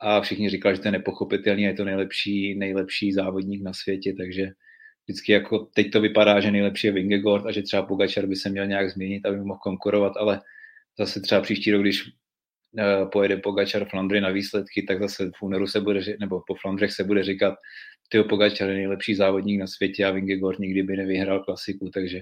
A 0.00 0.20
všichni 0.20 0.50
říkali, 0.50 0.76
že 0.76 0.82
to 0.82 0.88
je 0.88 0.92
nepochopitelný, 0.92 1.62
je 1.62 1.74
to 1.74 1.84
nejlepší, 1.84 2.54
nejlepší 2.58 3.12
závodník 3.12 3.62
na 3.62 3.72
světě, 3.72 4.14
takže 4.18 4.46
vždycky 5.06 5.32
jako 5.32 5.58
teď 5.58 5.90
to 5.90 6.00
vypadá, 6.00 6.40
že 6.40 6.50
nejlepší 6.50 6.86
je 6.86 6.92
Vingegaard 6.92 7.46
a 7.46 7.52
že 7.52 7.62
třeba 7.62 7.82
Pogačar 7.82 8.26
by 8.26 8.36
se 8.36 8.48
měl 8.48 8.66
nějak 8.66 8.90
změnit, 8.90 9.26
aby 9.26 9.36
mohl 9.36 9.58
konkurovat, 9.62 10.12
ale 10.16 10.40
zase 10.98 11.20
třeba 11.20 11.40
příští 11.40 11.72
rok, 11.72 11.82
když 11.82 12.10
Eh, 12.78 13.06
pojede 13.12 13.36
Pogačar 13.36 13.88
Flandry 13.88 14.20
na 14.20 14.30
výsledky, 14.30 14.82
tak 14.82 15.00
zase 15.00 15.30
v 15.36 15.42
únoru 15.42 15.66
se 15.66 15.80
bude, 15.80 16.00
nebo 16.20 16.42
po 16.46 16.54
Flandrech 16.54 16.92
se 16.92 17.04
bude 17.04 17.24
říkat, 17.24 17.54
tyho 18.08 18.24
Pogačar 18.24 18.68
je 18.68 18.76
nejlepší 18.76 19.14
závodník 19.14 19.60
na 19.60 19.66
světě 19.66 20.04
a 20.04 20.10
Vingegaard 20.10 20.58
nikdy 20.58 20.82
by 20.82 20.96
nevyhrál 20.96 21.44
klasiku, 21.44 21.90
takže 21.94 22.20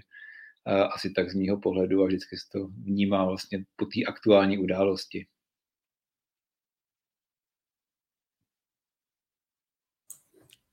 asi 0.67 1.11
tak 1.11 1.31
z 1.31 1.35
mýho 1.35 1.61
pohledu 1.61 2.03
a 2.03 2.07
vždycky 2.07 2.37
se 2.37 2.45
to 2.53 2.67
vnímá 2.67 3.25
vlastně 3.25 3.65
po 3.77 3.85
té 3.87 4.05
aktuální 4.09 4.59
události. 4.59 5.27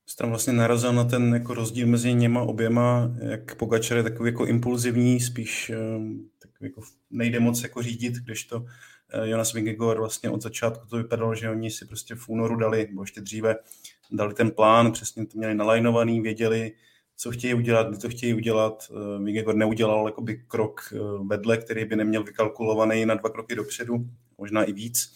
Jsi 0.05 0.17
tam 0.17 0.29
vlastně 0.29 0.53
narazil 0.53 0.93
na 0.93 1.03
ten 1.03 1.33
jako 1.33 1.53
rozdíl 1.53 1.87
mezi 1.87 2.13
něma 2.13 2.41
oběma, 2.41 3.11
jak 3.29 3.55
Pogačar 3.55 3.97
je 3.97 4.03
takový 4.03 4.29
jako 4.29 4.45
impulzivní, 4.45 5.19
spíš 5.19 5.71
um, 5.97 6.29
takový 6.39 6.69
jako 6.69 6.81
nejde 7.09 7.39
moc 7.39 7.63
jako 7.63 7.81
řídit, 7.81 8.13
když 8.13 8.43
to 8.43 8.65
Eh, 9.13 9.29
Jonas 9.29 9.53
Vingegaard 9.53 9.99
vlastně 9.99 10.29
od 10.29 10.41
začátku 10.41 10.87
to 10.87 10.97
vypadalo, 10.97 11.35
že 11.35 11.49
oni 11.49 11.71
si 11.71 11.85
prostě 11.85 12.15
v 12.15 12.29
únoru 12.29 12.55
dali, 12.55 12.87
nebo 12.89 13.03
ještě 13.03 13.21
dříve, 13.21 13.55
dali 14.11 14.33
ten 14.33 14.51
plán, 14.51 14.91
přesně 14.91 15.25
to 15.25 15.37
měli 15.37 15.55
nalajnovaný, 15.55 16.21
věděli, 16.21 16.71
co 17.17 17.31
chtějí 17.31 17.53
udělat, 17.53 17.89
kdy 17.89 17.97
to 17.97 18.09
chtějí 18.09 18.33
udělat. 18.33 18.91
Eh, 18.91 19.23
Vingegaard 19.23 19.57
neudělal 19.57 20.05
jakoby 20.05 20.43
krok 20.47 20.93
eh, 20.93 20.97
vedle, 21.27 21.57
který 21.57 21.85
by 21.85 21.95
neměl 21.95 22.23
vykalkulovaný 22.23 23.05
na 23.05 23.15
dva 23.15 23.29
kroky 23.29 23.55
dopředu, 23.55 24.05
možná 24.37 24.63
i 24.63 24.73
víc. 24.73 25.13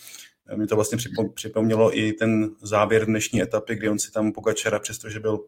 Mě 0.56 0.68
to 0.68 0.75
vlastně 0.75 0.98
připomnělo 1.34 1.98
i 1.98 2.13
ten 2.13 2.50
závěr 2.62 3.06
dnešní 3.06 3.42
etapy, 3.42 3.75
kdy 3.75 3.89
on 3.89 4.00
si 4.00 4.12
tam 4.12 4.32
Pogačara, 4.32 4.80
přestože 4.80 5.20
byl 5.20 5.46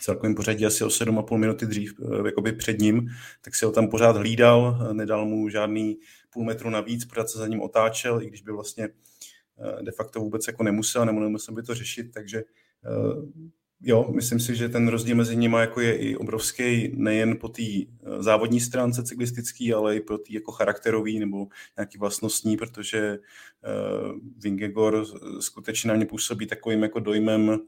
celkovým 0.00 0.34
pořadí 0.34 0.66
asi 0.66 0.84
o 0.84 0.88
7,5 0.88 1.36
minuty 1.36 1.66
dřív 1.66 1.94
jakoby 2.26 2.52
před 2.52 2.78
ním, 2.78 3.08
tak 3.40 3.54
si 3.54 3.64
ho 3.64 3.72
tam 3.72 3.88
pořád 3.88 4.16
hlídal, 4.16 4.78
nedal 4.92 5.26
mu 5.26 5.48
žádný 5.48 5.98
půl 6.32 6.44
metru 6.44 6.70
navíc, 6.70 7.04
pořád 7.04 7.30
se 7.30 7.38
za 7.38 7.46
ním 7.46 7.60
otáčel, 7.60 8.22
i 8.22 8.26
když 8.26 8.42
by 8.42 8.52
vlastně 8.52 8.84
eh, 8.84 9.82
de 9.82 9.92
facto 9.92 10.20
vůbec 10.20 10.46
jako 10.46 10.62
nemusel, 10.62 11.06
nebo 11.06 11.20
nemusel 11.20 11.54
by 11.54 11.62
to 11.62 11.74
řešit, 11.74 12.12
takže 12.14 12.38
eh, 12.38 13.42
jo, 13.82 14.10
myslím 14.14 14.40
si, 14.40 14.56
že 14.56 14.68
ten 14.68 14.88
rozdíl 14.88 15.16
mezi 15.16 15.36
nimi 15.36 15.56
jako 15.60 15.80
je 15.80 15.96
i 15.96 16.16
obrovský, 16.16 16.92
nejen 16.94 17.36
po 17.36 17.48
té 17.48 17.62
eh, 17.62 17.86
závodní 18.22 18.60
stránce 18.60 19.02
cyklistický, 19.02 19.74
ale 19.74 19.96
i 19.96 20.00
po 20.00 20.18
té 20.18 20.32
jako 20.32 20.52
charakterový 20.52 21.18
nebo 21.18 21.46
nějaký 21.76 21.98
vlastnostní, 21.98 22.56
protože 22.56 23.18
uh, 23.18 24.18
Vingegaard 24.38 25.08
skutečně 25.40 25.88
na 25.88 25.94
mě 25.94 26.06
působí 26.06 26.46
takovým 26.46 26.82
jako 26.82 27.00
dojmem 27.00 27.58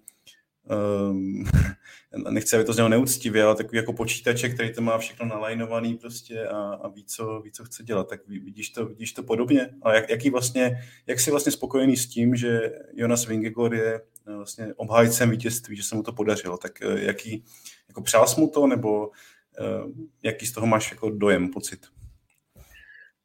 um, 1.10 1.44
nechci, 2.30 2.56
aby 2.56 2.64
to 2.64 2.72
znělo 2.72 2.88
neúctivě, 2.88 3.44
ale 3.44 3.54
takový 3.54 3.76
jako 3.76 3.92
počítače, 3.92 4.48
který 4.48 4.72
to 4.72 4.82
má 4.82 4.98
všechno 4.98 5.26
nalajnovaný 5.26 5.94
prostě 5.94 6.46
a, 6.46 6.58
a 6.58 6.88
ví, 6.88 7.04
co, 7.04 7.40
ví, 7.40 7.50
co 7.50 7.64
chce 7.64 7.82
dělat. 7.82 8.08
Tak 8.08 8.28
vidíš 8.28 8.70
to, 8.70 8.86
vidíš 8.86 9.12
to 9.12 9.22
podobně? 9.22 9.70
A 9.82 9.94
jak, 9.94 10.10
jaký 10.10 10.30
vlastně, 10.30 10.78
jak 11.06 11.20
jsi 11.20 11.30
vlastně 11.30 11.52
spokojený 11.52 11.96
s 11.96 12.06
tím, 12.06 12.36
že 12.36 12.72
Jonas 12.92 13.26
Vingegaard 13.26 13.72
je 13.72 13.94
eh, 13.94 14.36
vlastně 14.36 14.74
obhájcem 14.76 15.30
vítězství, 15.30 15.76
že 15.76 15.82
se 15.82 15.96
mu 15.96 16.02
to 16.02 16.12
podařilo? 16.12 16.56
Tak 16.56 16.82
eh, 16.82 17.04
jaký, 17.04 17.44
jako 17.88 18.02
přál 18.02 18.26
mu 18.38 18.48
to, 18.48 18.66
nebo 18.66 19.06
uh, 19.06 19.90
jaký 20.22 20.46
z 20.46 20.52
toho 20.52 20.66
máš 20.66 20.90
jako 20.90 21.10
dojem, 21.10 21.50
pocit? 21.50 21.86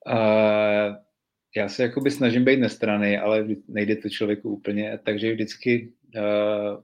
Uh, 0.06 0.96
já 1.56 1.70
se 1.70 1.84
jakoby 1.84 2.12
snažím 2.12 2.46
být 2.46 2.60
nestraný, 2.60 3.18
ale 3.18 3.48
nejde 3.68 3.96
to 3.96 4.10
člověku 4.10 4.50
úplně, 4.50 5.00
takže 5.04 5.34
vždycky 5.34 5.94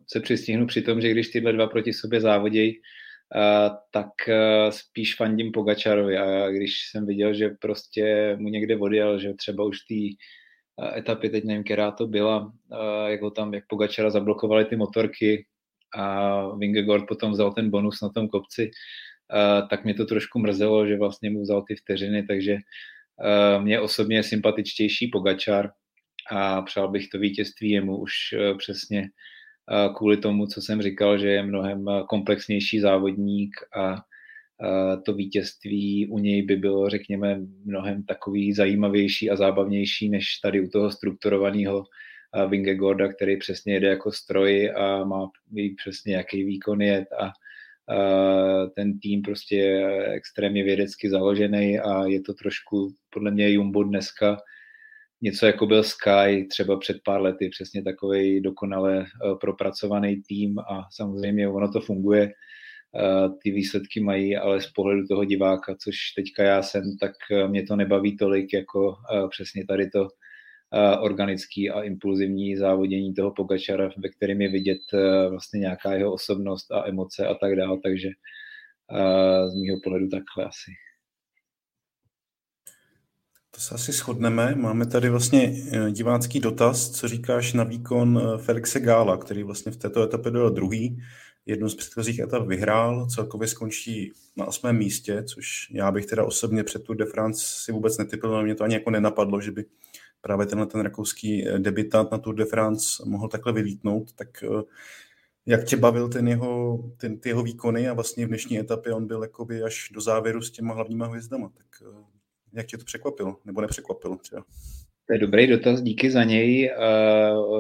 se 0.08 0.20
přistihnu 0.20 0.68
při 0.68 0.82
tom, 0.82 1.02
že 1.02 1.12
když 1.12 1.30
tyhle 1.30 1.54
dva 1.54 1.68
proti 1.68 1.94
sobě 1.94 2.22
závodějí, 2.22 2.78
uh, 2.78 3.76
tak 3.92 4.10
uh, 4.28 4.70
spíš 4.70 5.16
fandím 5.16 5.52
Pogačarovi. 5.52 6.18
A 6.18 6.50
když 6.50 6.72
jsem 6.92 7.06
viděl, 7.06 7.34
že 7.34 7.50
prostě 7.62 8.36
mu 8.40 8.50
někde 8.50 8.78
odjel, 8.78 9.20
že 9.20 9.34
třeba 9.34 9.64
už 9.64 9.78
té 9.80 9.96
etapy, 10.98 11.30
teď 11.30 11.44
nevím, 11.44 11.64
která 11.64 11.92
to 11.92 12.08
byla, 12.08 12.52
jak 13.08 13.22
ho 13.22 13.32
tam, 13.32 13.54
jak 13.54 13.64
Pogačara 13.68 14.10
zablokovali 14.10 14.66
ty 14.66 14.76
motorky 14.76 15.46
a 15.96 16.56
Vingegaard 16.56 17.06
potom 17.08 17.32
vzal 17.32 17.54
ten 17.54 17.70
bonus 17.70 18.02
na 18.02 18.10
tom 18.10 18.28
kopci, 18.28 18.72
tak 19.70 19.84
mě 19.84 19.94
to 19.94 20.06
trošku 20.06 20.40
mrzelo, 20.40 20.88
že 20.88 20.98
vlastně 20.98 21.30
mu 21.30 21.42
vzal 21.42 21.64
ty 21.68 21.76
vteřiny, 21.76 22.24
takže 22.24 22.58
mě 23.60 23.80
osobně 23.80 24.18
je 24.18 24.24
sympatičtější 24.24 25.08
Pogačar, 25.08 25.70
a 26.32 26.62
přál 26.62 26.88
bych 26.88 27.08
to 27.08 27.20
vítězství 27.20 27.70
jemu 27.70 27.98
už 27.98 28.14
eh, 28.34 28.56
přesně 28.56 29.02
eh, 29.02 29.90
kvůli 29.98 30.18
tomu, 30.18 30.48
co 30.48 30.62
jsem 30.62 30.82
říkal, 30.82 31.18
že 31.18 31.28
je 31.28 31.44
mnohem 31.44 31.90
eh, 31.90 32.04
komplexnější 32.10 32.80
závodník 32.80 33.56
a 33.78 33.96
to 35.06 35.14
vítězství 35.14 36.08
u 36.08 36.20
něj 36.20 36.42
by 36.42 36.56
bylo, 36.56 36.90
řekněme, 36.90 37.40
mnohem 37.66 38.04
takový 38.04 38.54
zajímavější 38.54 39.30
a 39.30 39.36
zábavnější, 39.36 40.10
než 40.10 40.40
tady 40.44 40.62
u 40.62 40.70
toho 40.70 40.92
strukturovaného 40.92 41.84
Vingegaarda, 42.48 43.08
který 43.08 43.38
přesně 43.38 43.74
jede 43.74 43.88
jako 43.88 44.12
stroj 44.12 44.72
a 44.76 45.04
má 45.04 45.30
přesně, 45.78 46.16
jaký 46.16 46.44
výkon 46.44 46.82
je 46.82 47.06
a 47.20 47.32
ten 48.76 49.00
tým 49.00 49.22
prostě 49.22 49.56
je 49.56 50.06
extrémně 50.06 50.64
vědecky 50.64 51.10
založený 51.10 51.80
a 51.80 52.06
je 52.06 52.22
to 52.22 52.34
trošku 52.34 52.94
podle 53.10 53.32
mě 53.32 53.50
Jumbo 53.50 53.84
dneska 53.84 54.38
něco 55.26 55.46
jako 55.46 55.66
byl 55.66 55.84
Sky 55.84 56.48
třeba 56.50 56.80
před 56.80 56.98
pár 57.06 57.22
lety, 57.22 57.50
přesně 57.50 57.84
takový 57.84 58.42
dokonale 58.42 59.06
propracovaný 59.42 60.22
tým 60.22 60.60
a 60.60 60.88
samozřejmě 60.92 61.50
ono 61.50 61.72
to 61.72 61.82
funguje, 61.82 62.34
ty 63.44 63.52
výsledky 63.52 64.00
mají, 64.00 64.38
ale 64.38 64.62
z 64.62 64.68
pohledu 64.68 65.08
toho 65.08 65.26
diváka, 65.26 65.76
což 65.76 65.96
teďka 66.16 66.44
já 66.44 66.62
jsem, 66.62 66.84
tak 67.00 67.12
mě 67.48 67.64
to 67.64 67.76
nebaví 67.76 68.18
tolik 68.18 68.54
jako 68.54 68.96
přesně 69.30 69.66
tady 69.66 69.90
to 69.90 70.08
organický 71.02 71.70
a 71.70 71.82
impulzivní 71.82 72.56
závodění 72.56 73.14
toho 73.14 73.32
Pogačara, 73.32 73.90
ve 73.98 74.10
kterém 74.10 74.42
je 74.42 74.50
vidět 74.52 74.82
vlastně 75.30 75.60
nějaká 75.60 75.94
jeho 75.94 76.14
osobnost 76.14 76.72
a 76.72 76.88
emoce 76.88 77.28
a 77.28 77.34
tak 77.36 77.56
dále, 77.56 77.78
takže 77.84 78.10
z 79.48 79.54
mého 79.56 79.80
pohledu 79.84 80.08
takhle 80.10 80.46
asi. 80.46 80.72
To 83.56 83.62
se 83.62 83.76
asi 83.76 83.92
shodneme. 83.92 84.56
Máme 84.56 84.86
tady 84.86 85.10
vlastně 85.10 85.54
e, 85.72 85.92
divácký 85.92 86.40
dotaz, 86.40 86.90
co 86.90 87.08
říkáš 87.08 87.54
na 87.54 87.64
výkon 87.64 88.22
e, 88.22 88.38
Felixe 88.38 88.80
Gála, 88.80 89.18
který 89.18 89.44
vlastně 89.44 89.72
v 89.72 89.78
této 89.78 90.04
etapě 90.04 90.32
byl 90.32 90.50
druhý. 90.50 91.02
Jednu 91.46 91.70
z 91.70 91.76
předchozích 91.76 92.20
etap 92.20 92.48
vyhrál, 92.48 93.08
celkově 93.08 93.48
skončí 93.48 94.12
na 94.38 94.46
osmém 94.46 94.78
místě, 94.78 95.24
což 95.24 95.68
já 95.72 95.92
bych 95.92 96.06
teda 96.06 96.24
osobně 96.24 96.64
před 96.64 96.84
Tour 96.84 96.96
de 96.96 97.06
France 97.06 97.46
si 97.48 97.72
vůbec 97.72 97.98
netypil, 97.98 98.36
ale 98.36 98.44
mě 98.44 98.56
to 98.56 98.64
ani 98.64 98.74
jako 98.74 98.90
nenapadlo, 98.90 99.42
že 99.42 99.52
by 99.52 99.66
právě 100.22 100.46
tenhle 100.46 100.68
ten 100.68 100.82
rakouský 100.82 101.48
e, 101.48 101.60
debitant 101.60 102.12
na 102.12 102.18
Tour 102.18 102.36
de 102.36 102.46
France 102.46 103.04
mohl 103.06 103.28
takhle 103.28 103.54
vylítnout, 103.54 104.14
tak 104.14 104.44
jak 105.46 105.64
tě 105.64 105.78
bavil 105.78 106.10
ten 106.10 106.28
jeho, 106.28 106.84
ten, 106.98 107.20
ty 107.20 107.30
jeho 107.30 107.44
výkony 107.44 107.90
a 107.90 107.94
vlastně 107.94 108.26
v 108.26 108.30
dnešní 108.30 108.60
etapě 108.60 108.94
on 108.94 109.08
byl 109.08 109.22
jakoby 109.22 109.64
až 109.64 109.90
do 109.94 110.02
závěru 110.02 110.42
s 110.42 110.52
těma 110.52 110.74
hlavníma 110.74 111.08
hvězdama, 111.08 111.50
tak 111.58 111.84
jak 112.56 112.66
tě 112.66 112.78
to 112.78 112.86
překvapilo, 112.86 113.38
nebo 113.46 113.62
nepřekvapilo 113.62 114.16
třeba? 114.18 114.46
To 115.08 115.14
je 115.14 115.20
dobrý 115.20 115.48
dotaz, 115.48 115.82
díky 115.82 116.12
za 116.12 116.24
něj. 116.24 116.72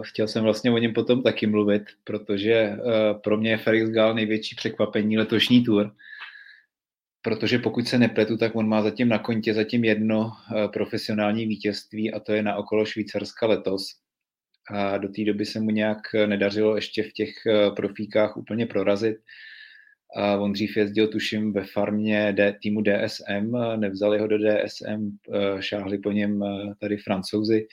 Chtěl 0.03 0.27
jsem 0.27 0.43
vlastně 0.43 0.71
o 0.71 0.77
něm 0.77 0.93
potom 0.93 1.23
taky 1.23 1.47
mluvit, 1.47 1.83
protože 2.03 2.77
pro 3.23 3.37
mě 3.37 3.49
je 3.49 3.57
Felix 3.57 3.89
Gal 3.89 4.13
největší 4.13 4.55
překvapení 4.55 5.17
letošní 5.17 5.63
tour, 5.63 5.91
protože 7.21 7.59
pokud 7.59 7.87
se 7.87 7.97
nepletu, 7.97 8.37
tak 8.37 8.55
on 8.55 8.67
má 8.67 8.81
zatím 8.81 9.09
na 9.09 9.19
kontě 9.19 9.53
zatím 9.53 9.83
jedno 9.83 10.31
profesionální 10.73 11.45
vítězství 11.45 12.13
a 12.13 12.19
to 12.19 12.33
je 12.33 12.43
na 12.43 12.55
okolo 12.55 12.85
Švýcarska 12.85 13.47
letos. 13.47 13.83
A 14.71 14.97
do 14.97 15.09
té 15.09 15.23
doby 15.23 15.45
se 15.45 15.59
mu 15.59 15.69
nějak 15.69 15.97
nedařilo 16.25 16.75
ještě 16.75 17.03
v 17.03 17.13
těch 17.13 17.29
profíkách 17.75 18.37
úplně 18.37 18.65
prorazit. 18.65 19.17
On 20.39 20.53
dřív 20.53 20.77
jezdil, 20.77 21.07
tuším, 21.07 21.53
ve 21.53 21.63
farmě 21.63 22.33
D, 22.33 22.53
týmu 22.61 22.81
DSM, 22.81 23.57
nevzali 23.75 24.19
ho 24.19 24.27
do 24.27 24.37
DSM, 24.37 25.17
eh, 25.33 25.61
šáhli 25.61 25.97
po 25.97 26.11
něm 26.11 26.43
eh, 26.43 26.73
tady 26.79 26.97
francouzi 26.97 27.67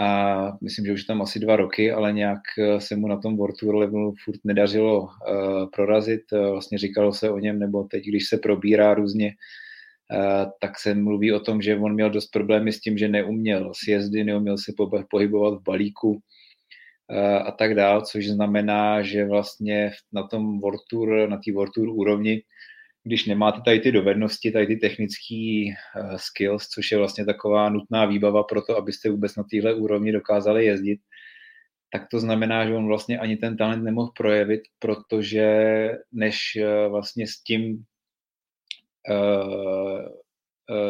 a 0.00 0.52
myslím, 0.62 0.86
že 0.86 0.92
už 0.92 1.04
tam 1.04 1.22
asi 1.22 1.38
dva 1.38 1.56
roky, 1.56 1.92
ale 1.92 2.12
nějak 2.12 2.40
eh, 2.58 2.80
se 2.80 2.96
mu 2.96 3.08
na 3.08 3.16
tom 3.16 3.36
World 3.36 3.56
Tour 3.60 3.74
levelu 3.74 4.14
furt 4.24 4.40
nedařilo 4.44 5.08
prorazit. 5.72 6.22
Vlastně 6.50 6.78
říkalo 6.78 7.12
se 7.12 7.30
o 7.30 7.38
něm, 7.38 7.58
nebo 7.58 7.84
teď, 7.84 8.04
když 8.04 8.28
se 8.28 8.36
probírá 8.36 8.94
různě, 8.94 9.32
tak 10.60 10.78
se 10.78 10.94
mluví 10.94 11.32
o 11.32 11.40
tom, 11.40 11.62
že 11.62 11.76
on 11.76 11.94
měl 11.94 12.10
dost 12.10 12.26
problémy 12.26 12.72
s 12.72 12.80
tím, 12.80 12.98
že 12.98 13.08
neuměl 13.08 13.72
sjezdy, 13.74 14.24
neuměl 14.24 14.58
se 14.58 14.72
pohybovat 15.10 15.60
v 15.60 15.62
balíku, 15.62 16.20
a 17.44 17.52
tak 17.52 17.74
dál, 17.74 18.02
což 18.02 18.28
znamená, 18.28 19.02
že 19.02 19.24
vlastně 19.24 19.90
na 20.12 20.22
tom 20.22 20.60
World 20.60 20.80
Tour, 20.90 21.28
na 21.28 21.36
té 21.36 21.52
World 21.52 21.72
Tour 21.74 21.88
úrovni, 21.88 22.42
když 23.04 23.26
nemáte 23.26 23.60
tady 23.64 23.80
ty 23.80 23.92
dovednosti, 23.92 24.50
tady 24.50 24.66
ty 24.66 24.76
technické 24.76 25.64
uh, 25.64 26.16
skills, 26.16 26.68
což 26.68 26.92
je 26.92 26.98
vlastně 26.98 27.24
taková 27.24 27.68
nutná 27.68 28.06
výbava 28.06 28.42
pro 28.42 28.62
to, 28.62 28.76
abyste 28.76 29.10
vůbec 29.10 29.36
na 29.36 29.44
téhle 29.50 29.74
úrovni 29.74 30.12
dokázali 30.12 30.66
jezdit, 30.66 31.00
tak 31.92 32.08
to 32.10 32.20
znamená, 32.20 32.66
že 32.66 32.74
on 32.74 32.86
vlastně 32.86 33.18
ani 33.18 33.36
ten 33.36 33.56
talent 33.56 33.84
nemohl 33.84 34.10
projevit, 34.16 34.60
protože 34.78 35.46
než 36.12 36.36
uh, 36.60 36.92
vlastně 36.92 37.26
s 37.26 37.42
tím 37.42 37.84
uh, 39.10 40.08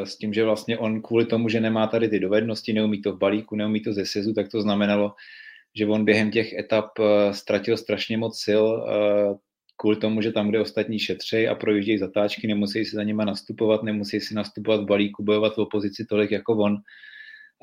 s 0.04 0.18
tím, 0.18 0.34
že 0.34 0.44
vlastně 0.44 0.78
on 0.78 1.02
kvůli 1.02 1.26
tomu, 1.26 1.48
že 1.48 1.60
nemá 1.60 1.86
tady 1.86 2.08
ty 2.08 2.20
dovednosti, 2.20 2.72
neumí 2.72 3.02
to 3.02 3.12
v 3.12 3.18
balíku, 3.18 3.56
neumí 3.56 3.80
to 3.82 3.92
ze 3.92 4.06
sezu, 4.06 4.34
tak 4.34 4.48
to 4.48 4.62
znamenalo, 4.62 5.14
že 5.76 5.86
on 5.86 6.04
během 6.04 6.30
těch 6.30 6.52
etap 6.52 6.86
eh, 6.98 7.34
ztratil 7.34 7.76
strašně 7.76 8.18
moc 8.18 8.40
sil 8.44 8.64
eh, 8.66 9.34
kvůli 9.76 9.96
tomu, 9.96 10.22
že 10.22 10.32
tam, 10.32 10.48
kde 10.48 10.60
ostatní 10.60 10.98
šetří 10.98 11.48
a 11.48 11.54
projíždějí 11.54 11.98
zatáčky, 11.98 12.46
nemusí 12.46 12.84
si 12.84 12.96
za 12.96 13.02
nima 13.02 13.24
nastupovat, 13.24 13.82
nemusí 13.82 14.20
si 14.20 14.34
nastupovat 14.34 14.80
v 14.80 14.86
balíku, 14.86 15.24
bojovat 15.24 15.54
v 15.54 15.58
opozici 15.58 16.04
tolik 16.04 16.30
jako 16.30 16.56
on, 16.56 16.76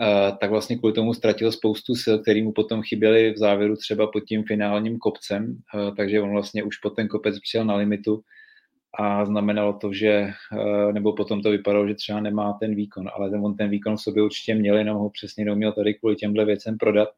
eh, 0.01 0.31
tak 0.39 0.49
vlastně 0.49 0.77
kvůli 0.77 0.93
tomu 0.93 1.13
ztratil 1.13 1.51
spoustu 1.51 1.95
sil, 2.03 2.15
který 2.19 2.43
mu 2.43 2.51
potom 2.51 2.81
chyběly 2.81 3.33
v 3.33 3.37
závěru 3.37 3.75
třeba 3.75 4.07
pod 4.07 4.19
tím 4.19 4.43
finálním 4.43 4.97
kopcem, 4.97 5.57
takže 5.97 6.21
on 6.21 6.31
vlastně 6.31 6.63
už 6.63 6.77
pod 6.77 6.89
ten 6.89 7.07
kopec 7.07 7.39
přijel 7.39 7.65
na 7.65 7.75
limitu 7.75 8.21
a 8.99 9.25
znamenalo 9.25 9.73
to, 9.73 9.93
že, 9.93 10.31
nebo 10.91 11.13
potom 11.13 11.41
to 11.41 11.51
vypadalo, 11.51 11.87
že 11.87 11.95
třeba 11.95 12.19
nemá 12.19 12.57
ten 12.59 12.75
výkon, 12.75 13.09
ale 13.15 13.29
ten, 13.29 13.45
on 13.45 13.55
ten 13.55 13.69
výkon 13.69 13.97
v 13.97 14.01
sobě 14.01 14.23
určitě 14.23 14.55
měl, 14.55 14.77
jenom 14.77 14.97
ho 14.97 15.09
přesně 15.09 15.45
neuměl 15.45 15.71
tady 15.71 15.93
kvůli 15.93 16.15
těmhle 16.15 16.45
věcem 16.45 16.77
prodat 16.77 17.09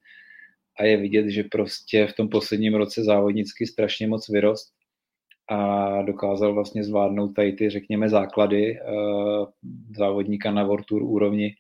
a 0.80 0.86
je 0.86 0.98
vidět, 0.98 1.30
že 1.30 1.44
prostě 1.44 2.08
v 2.08 2.13
tom 2.13 2.30
posledním 2.30 2.76
roce 2.76 3.04
závodnicky 3.04 3.68
strašně 3.68 4.08
moc 4.08 4.30
vyrost 4.30 4.74
a 5.50 6.02
dokázal 6.02 6.54
vlastně 6.54 6.84
zvládnout 6.84 7.34
tady 7.34 7.54
ty, 7.54 7.70
řekněme, 7.70 8.10
základy 8.10 8.80
uh, 8.80 9.46
závodníka 9.98 10.52
na 10.52 10.63
World 10.63 10.86
Tour 10.86 11.04
úrovni 11.04 11.52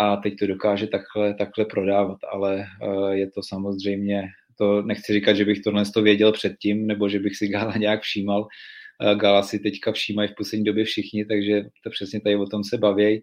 a 0.00 0.16
teď 0.16 0.34
to 0.38 0.46
dokáže 0.46 0.86
takhle, 0.86 1.34
takhle 1.34 1.64
prodávat, 1.64 2.18
ale 2.32 2.64
uh, 2.82 3.10
je 3.10 3.30
to 3.30 3.40
samozřejmě, 3.42 4.22
to 4.58 4.82
nechci 4.82 5.12
říkat, 5.12 5.34
že 5.34 5.44
bych 5.44 5.60
tohle 5.60 5.84
to 5.94 6.02
věděl 6.02 6.32
předtím, 6.32 6.86
nebo 6.86 7.08
že 7.08 7.18
bych 7.18 7.36
si 7.36 7.48
Gala 7.48 7.76
nějak 7.76 8.00
všímal, 8.00 8.40
uh, 8.42 9.18
Gala 9.18 9.42
si 9.42 9.58
teďka 9.58 9.92
všímají 9.92 10.28
v 10.28 10.34
poslední 10.36 10.64
době 10.64 10.84
všichni, 10.84 11.24
takže 11.24 11.62
to 11.84 11.90
přesně 11.90 12.20
tady 12.20 12.36
o 12.36 12.46
tom 12.46 12.64
se 12.64 12.78
baví 12.78 13.22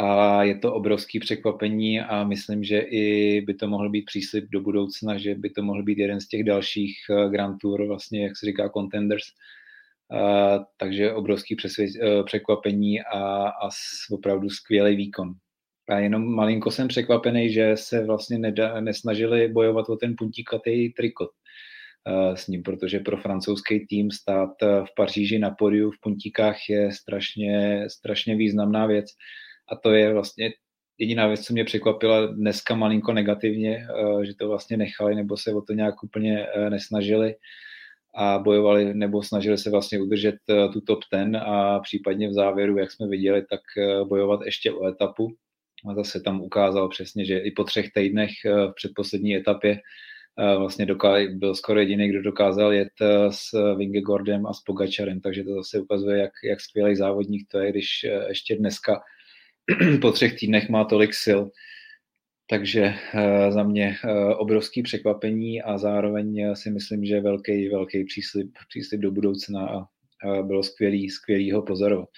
a 0.00 0.42
je 0.42 0.58
to 0.58 0.74
obrovský 0.74 1.20
překvapení 1.20 2.00
a 2.00 2.24
myslím, 2.24 2.64
že 2.64 2.78
i 2.78 3.40
by 3.40 3.54
to 3.54 3.68
mohl 3.68 3.90
být 3.90 4.04
příslip 4.04 4.44
do 4.50 4.60
budoucna, 4.60 5.18
že 5.18 5.34
by 5.34 5.50
to 5.50 5.62
mohl 5.62 5.82
být 5.82 5.98
jeden 5.98 6.20
z 6.20 6.28
těch 6.28 6.44
dalších 6.44 6.96
eh, 7.10 7.30
Grand 7.30 7.58
Tour, 7.60 7.86
vlastně, 7.86 8.24
jak 8.24 8.36
se 8.36 8.46
říká, 8.46 8.68
contenders. 8.68 9.24
Uh, 10.12 10.64
takže 10.76 11.12
obrovský 11.12 11.56
přesvěd, 11.56 11.90
uh, 12.02 12.24
překvapení 12.24 13.00
a, 13.00 13.48
a 13.48 13.68
opravdu 14.10 14.50
skvělý 14.50 14.96
výkon. 14.96 15.32
A 15.88 15.98
jenom 15.98 16.34
malinko 16.34 16.70
jsem 16.70 16.88
překvapený, 16.88 17.52
že 17.52 17.76
se 17.76 18.04
vlastně 18.04 18.38
neda, 18.38 18.80
nesnažili 18.80 19.48
bojovat 19.48 19.88
o 19.88 19.96
ten 19.96 20.14
puntíkatý 20.18 20.92
trikot 20.92 21.30
s 22.34 22.46
ním, 22.48 22.62
protože 22.62 23.00
pro 23.00 23.16
francouzský 23.16 23.86
tým 23.86 24.10
stát 24.10 24.50
v 24.62 24.94
Paříži 24.96 25.38
na 25.38 25.50
podiu 25.50 25.90
v 25.90 26.00
puntíkách 26.00 26.56
je 26.68 26.92
strašně, 26.92 27.84
strašně 27.88 28.36
významná 28.36 28.86
věc 28.86 29.06
a 29.68 29.76
to 29.76 29.90
je 29.90 30.12
vlastně 30.12 30.52
jediná 31.02 31.26
věc, 31.26 31.40
co 31.40 31.52
mě 31.52 31.64
překvapila 31.64 32.26
dneska 32.26 32.74
malinko 32.74 33.12
negativně, 33.12 33.86
eh, 33.86 34.26
že 34.26 34.32
to 34.34 34.48
vlastně 34.48 34.76
nechali 34.76 35.14
nebo 35.14 35.36
se 35.36 35.54
o 35.54 35.62
to 35.62 35.72
nějak 35.72 36.02
úplně 36.02 36.46
eh, 36.46 36.70
nesnažili 36.70 37.34
a 38.14 38.38
bojovali 38.38 38.94
nebo 38.94 39.22
snažili 39.22 39.58
se 39.58 39.70
vlastně 39.70 40.00
udržet 40.00 40.34
eh, 40.50 40.68
tu 40.68 40.80
top 40.80 41.00
ten 41.10 41.36
a 41.36 41.80
případně 41.80 42.28
v 42.28 42.32
závěru, 42.32 42.78
jak 42.78 42.90
jsme 42.92 43.08
viděli, 43.08 43.46
tak 43.50 43.60
bojovat 44.08 44.40
ještě 44.44 44.72
o 44.72 44.86
etapu. 44.86 45.28
A 45.90 45.94
zase 45.94 46.20
tam 46.20 46.40
ukázal 46.40 46.88
přesně, 46.88 47.24
že 47.24 47.38
i 47.38 47.50
po 47.50 47.64
třech 47.64 47.92
týdnech 47.92 48.30
v 48.44 48.72
předposlední 48.74 49.36
etapě 49.36 49.80
vlastně 50.58 50.86
byl 51.30 51.54
skoro 51.54 51.80
jediný, 51.80 52.08
kdo 52.08 52.22
dokázal 52.22 52.72
jet 52.72 52.92
s 53.30 53.74
Vingegordem 53.76 54.46
a 54.46 54.52
s 54.52 54.60
Pogačarem, 54.60 55.20
takže 55.20 55.44
to 55.44 55.54
zase 55.54 55.80
ukazuje, 55.80 56.18
jak, 56.18 56.32
jak 56.44 56.60
skvělý 56.60 56.96
závodník 56.96 57.48
to 57.50 57.58
je, 57.58 57.70
když 57.70 58.06
ještě 58.28 58.56
dneska 58.56 59.02
po 60.00 60.12
třech 60.12 60.38
týdnech 60.38 60.68
má 60.68 60.84
tolik 60.84 61.14
sil. 61.24 61.40
Takže 62.50 62.94
uh, 63.14 63.54
za 63.54 63.62
mě 63.62 63.96
uh, 64.04 64.10
obrovský 64.36 64.82
překvapení 64.82 65.62
a 65.62 65.78
zároveň 65.78 66.40
eh, 66.40 66.56
si 66.56 66.70
myslím, 66.70 67.04
že 67.04 67.20
velký, 67.20 67.68
velký 67.68 68.04
příslip, 68.04 68.50
příslip 68.68 69.00
do 69.00 69.10
budoucna 69.10 69.68
a 69.68 69.86
bylo 70.42 70.62
skvělý, 70.62 71.10
skvělý 71.10 71.52
ho 71.52 71.62
pozorovat. 71.62 72.08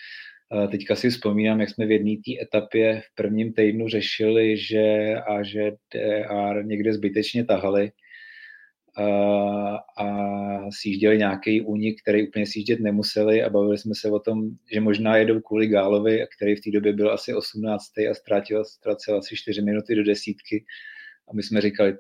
Teďka 0.71 0.97
si 0.97 1.11
vzpomínám, 1.11 1.61
jak 1.61 1.71
jsme 1.71 1.87
v 1.87 1.91
jedné 1.91 2.15
té 2.17 2.43
etapě 2.43 3.01
v 3.01 3.15
prvním 3.15 3.53
týdnu 3.53 3.89
řešili, 3.89 4.57
že 4.57 5.15
a 5.15 5.43
že 5.43 5.73
DR 5.95 6.65
někde 6.65 6.93
zbytečně 6.93 7.45
tahali 7.45 7.93
a 9.99 10.07
sjížděli 10.71 11.19
nějaký 11.19 11.61
únik, 11.61 12.03
který 12.03 12.29
úplně 12.29 12.47
sjíždět 12.47 12.81
nemuseli 12.81 13.43
a 13.43 13.51
bavili 13.51 13.79
jsme 13.79 13.95
se 13.95 14.11
o 14.11 14.19
tom, 14.19 14.43
že 14.73 14.81
možná 14.81 15.17
jedou 15.17 15.41
kvůli 15.41 15.67
Gálovi, 15.67 16.27
který 16.37 16.57
v 16.57 16.61
té 16.61 16.71
době 16.71 16.93
byl 16.93 17.13
asi 17.13 17.35
18. 17.35 17.83
a 18.11 18.15
ztratil, 18.15 18.65
ztratil 18.65 19.19
asi 19.19 19.37
4 19.37 19.63
minuty 19.63 19.95
do 19.95 20.05
desítky 20.05 20.65
a 21.29 21.35
my 21.35 21.43
jsme 21.43 21.61
říkali, 21.61 21.99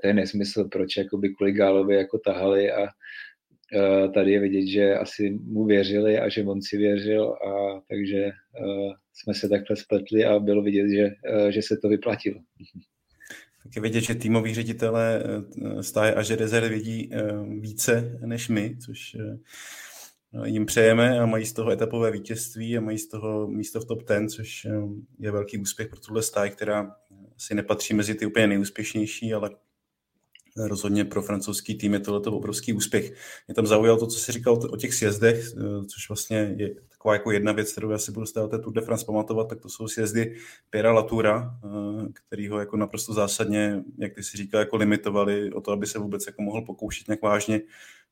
to 0.00 0.06
je, 0.06 0.14
nesmysl, 0.14 0.64
proč 0.64 0.96
jakoby 0.96 1.28
kvůli 1.28 1.52
Gálovi 1.52 1.96
jako 1.96 2.18
tahali 2.18 2.72
a 2.72 2.82
uh, 2.82 4.12
tady 4.12 4.32
je 4.32 4.40
vidět, 4.40 4.66
že 4.66 4.94
asi 4.94 5.30
mu 5.30 5.64
věřili 5.64 6.18
a 6.18 6.28
že 6.28 6.44
on 6.44 6.62
si 6.62 6.76
věřil 6.76 7.32
a 7.32 7.80
takže 7.88 8.24
uh, 8.24 8.92
jsme 9.14 9.34
se 9.34 9.48
takhle 9.48 9.76
spletli 9.76 10.24
a 10.24 10.38
bylo 10.38 10.62
vidět, 10.62 10.88
že, 10.90 11.10
že 11.50 11.62
se 11.62 11.76
to 11.82 11.88
vyplatilo. 11.88 12.40
Tak 13.66 13.76
je 13.76 13.82
vidět, 13.82 14.00
že 14.00 14.14
týmoví 14.14 14.54
ředitelé 14.54 15.22
stáje 15.80 16.14
a 16.14 16.22
že 16.22 16.36
rezervy 16.36 16.68
vidí 16.68 17.10
více 17.60 18.18
než 18.26 18.48
my, 18.48 18.76
což 18.84 19.16
jim 20.44 20.66
přejeme 20.66 21.20
a 21.20 21.26
mají 21.26 21.46
z 21.46 21.52
toho 21.52 21.70
etapové 21.70 22.10
vítězství 22.10 22.78
a 22.78 22.80
mají 22.80 22.98
z 22.98 23.08
toho 23.08 23.48
místo 23.48 23.80
v 23.80 23.84
top 23.84 24.08
10, 24.08 24.30
což 24.30 24.66
je 25.18 25.30
velký 25.30 25.58
úspěch 25.58 25.88
pro 25.88 26.00
tuhle 26.00 26.22
stáj, 26.22 26.50
která 26.50 26.96
si 27.36 27.54
nepatří 27.54 27.94
mezi 27.94 28.14
ty 28.14 28.26
úplně 28.26 28.46
nejúspěšnější, 28.46 29.34
ale 29.34 29.50
rozhodně 30.56 31.04
pro 31.04 31.22
francouzský 31.22 31.74
tým 31.74 31.92
je 31.92 32.00
tohle 32.00 32.20
obrovský 32.20 32.72
úspěch. 32.72 33.12
Mě 33.48 33.54
tam 33.54 33.66
zaujalo 33.66 33.98
to, 33.98 34.06
co 34.06 34.18
jsi 34.18 34.32
říkal 34.32 34.58
o 34.70 34.76
těch 34.76 34.94
sjezdech, 34.94 35.44
což 35.86 36.08
vlastně 36.08 36.54
je 36.56 36.74
taková 37.06 37.14
jako 37.14 37.30
jedna 37.30 37.52
věc, 37.52 37.72
kterou 37.72 37.90
já 37.90 37.98
si 37.98 38.12
budu 38.12 38.26
z 38.26 38.32
té 38.32 38.58
Tour 38.58 38.72
de 38.72 38.80
France 38.80 39.06
pamatovat, 39.06 39.48
tak 39.48 39.60
to 39.60 39.68
jsou 39.68 39.88
sjezdy 39.88 40.36
Piera 40.70 40.92
Latoura, 40.92 41.58
který 42.12 42.48
ho 42.48 42.58
jako 42.58 42.76
naprosto 42.76 43.12
zásadně, 43.12 43.82
jak 43.98 44.14
ty 44.14 44.22
si 44.22 44.36
říkal, 44.36 44.60
jako 44.60 44.76
limitovali 44.76 45.52
o 45.52 45.60
to, 45.60 45.72
aby 45.72 45.86
se 45.86 45.98
vůbec 45.98 46.26
jako 46.26 46.42
mohl 46.42 46.62
pokoušet 46.62 47.08
nějak 47.08 47.22
vážně 47.22 47.60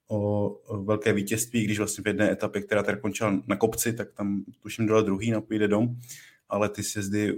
o 0.09 0.83
velké 0.85 1.13
vítězství, 1.13 1.65
když 1.65 1.79
vlastně 1.79 2.03
v 2.03 2.07
jedné 2.07 2.33
etapě, 2.33 2.63
která 2.63 2.83
teda 2.83 2.99
končila 2.99 3.41
na 3.47 3.57
kopci, 3.57 3.93
tak 3.93 4.13
tam 4.13 4.45
tuším 4.63 4.87
dole 4.87 5.03
druhý 5.03 5.31
na 5.31 5.41
půjde 5.41 5.69
dom, 5.69 5.97
ale 6.49 6.69
ty 6.69 6.83
sjezdy 6.83 7.37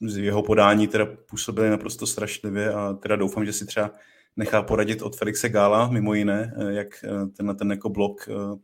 z 0.00 0.16
jeho 0.16 0.42
podání 0.42 0.88
teda 0.88 1.06
působily 1.06 1.70
naprosto 1.70 2.06
strašlivě 2.06 2.72
a 2.72 2.92
teda 2.92 3.16
doufám, 3.16 3.46
že 3.46 3.52
si 3.52 3.66
třeba 3.66 3.90
nechá 4.36 4.62
poradit 4.62 5.02
od 5.02 5.16
Felixe 5.16 5.48
Gála, 5.48 5.88
mimo 5.88 6.14
jiné, 6.14 6.54
eh, 6.56 6.72
jak 6.72 7.04
eh, 7.04 7.26
tenhle 7.26 7.54
ten 7.54 7.70
jako 7.70 7.88
blok 7.88 8.28
eh, 8.28 8.58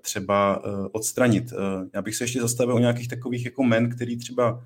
třeba 0.00 0.62
odstranit. 0.92 1.52
Já 1.94 2.02
bych 2.02 2.16
se 2.16 2.24
ještě 2.24 2.40
zastavil 2.40 2.74
o 2.74 2.78
nějakých 2.78 3.08
takových 3.08 3.44
jako 3.44 3.64
men, 3.64 3.90
který 3.90 4.16
třeba 4.16 4.64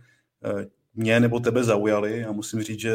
mě 0.94 1.20
nebo 1.20 1.40
tebe 1.40 1.64
zaujali. 1.64 2.18
Já 2.18 2.32
musím 2.32 2.62
říct, 2.62 2.80
že 2.80 2.94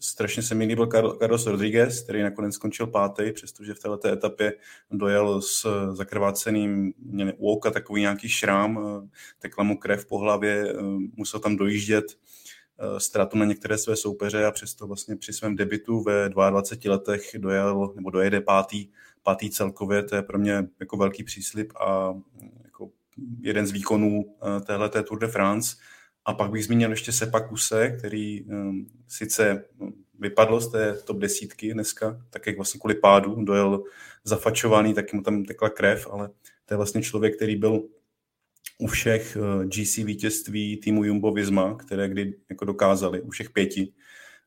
strašně 0.00 0.42
se 0.42 0.54
mi 0.54 0.64
líbil 0.64 0.86
Carlos 1.18 1.46
Rodriguez, 1.46 2.02
který 2.02 2.22
nakonec 2.22 2.54
skončil 2.54 2.86
pátý, 2.86 3.32
přestože 3.32 3.74
v 3.74 3.78
této 3.78 4.08
etapě 4.08 4.52
dojel 4.90 5.42
s 5.42 5.66
zakrváceným, 5.92 6.92
u 7.36 7.52
oka 7.52 7.70
takový 7.70 8.00
nějaký 8.00 8.28
šrám, 8.28 8.80
tekla 9.38 9.64
mu 9.64 9.78
krev 9.78 10.06
po 10.06 10.18
hlavě, 10.18 10.74
musel 11.16 11.40
tam 11.40 11.56
dojíždět 11.56 12.04
Eh, 12.78 13.00
ztrátu 13.00 13.38
na 13.38 13.44
některé 13.44 13.78
své 13.78 13.96
soupeře 13.96 14.46
a 14.46 14.50
přesto 14.50 14.86
vlastně 14.86 15.16
při 15.16 15.32
svém 15.32 15.56
debitu 15.56 16.02
ve 16.02 16.28
22 16.28 16.92
letech 16.92 17.30
dojel 17.38 17.92
nebo 17.96 18.10
dojede 18.10 18.40
pátý, 18.40 18.88
pátý 19.24 19.50
celkově, 19.50 20.02
to 20.02 20.16
je 20.16 20.22
pro 20.22 20.38
mě 20.38 20.64
jako 20.80 20.96
velký 20.96 21.24
příslip 21.24 21.72
a 21.76 22.14
jako 22.64 22.90
jeden 23.40 23.66
z 23.66 23.70
výkonů 23.70 24.24
eh, 24.26 24.60
téhle 24.60 24.88
Tour 24.88 25.18
de 25.18 25.28
France. 25.28 25.76
A 26.24 26.34
pak 26.34 26.50
bych 26.50 26.64
zmínil 26.64 26.90
ještě 26.90 27.12
Sepakuse, 27.12 27.90
který 27.98 28.42
um, 28.42 28.86
sice 29.08 29.64
vypadl 30.18 30.60
z 30.60 30.72
té 30.72 30.94
top 30.94 31.18
desítky 31.18 31.74
dneska, 31.74 32.20
tak 32.30 32.46
jak 32.46 32.56
vlastně 32.56 32.80
kvůli 32.80 32.94
pádu 32.94 33.44
dojel 33.44 33.82
zafačovaný, 34.24 34.94
tak 34.94 35.12
mu 35.12 35.22
tam 35.22 35.44
tekla 35.44 35.70
krev, 35.70 36.08
ale 36.10 36.28
to 36.64 36.74
je 36.74 36.76
vlastně 36.76 37.02
člověk, 37.02 37.36
který 37.36 37.56
byl 37.56 37.88
u 38.78 38.86
všech 38.86 39.36
eh, 39.36 39.66
GC 39.66 39.96
vítězství 39.96 40.76
týmu 40.76 41.04
Jumbo 41.04 41.32
Visma, 41.32 41.74
které 41.74 42.08
kdy 42.08 42.34
jako 42.50 42.64
dokázali, 42.64 43.20
u 43.20 43.30
všech 43.30 43.50
pěti. 43.50 43.92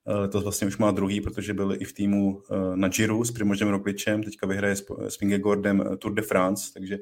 Eh, 0.09 0.27
to 0.27 0.41
vlastně 0.41 0.67
už 0.67 0.77
má 0.77 0.91
druhý, 0.91 1.21
protože 1.21 1.53
byl 1.53 1.75
i 1.79 1.85
v 1.85 1.93
týmu 1.93 2.41
eh, 2.51 2.55
na 2.75 2.87
Giro 2.87 3.25
s 3.25 3.31
Primožem 3.31 3.67
Rogličem, 3.67 4.23
teďka 4.23 4.47
vyhraje 4.47 4.75
s 5.07 5.19
Vingegordem 5.19 5.83
Tour 5.99 6.13
de 6.13 6.21
France, 6.21 6.73
takže 6.73 6.97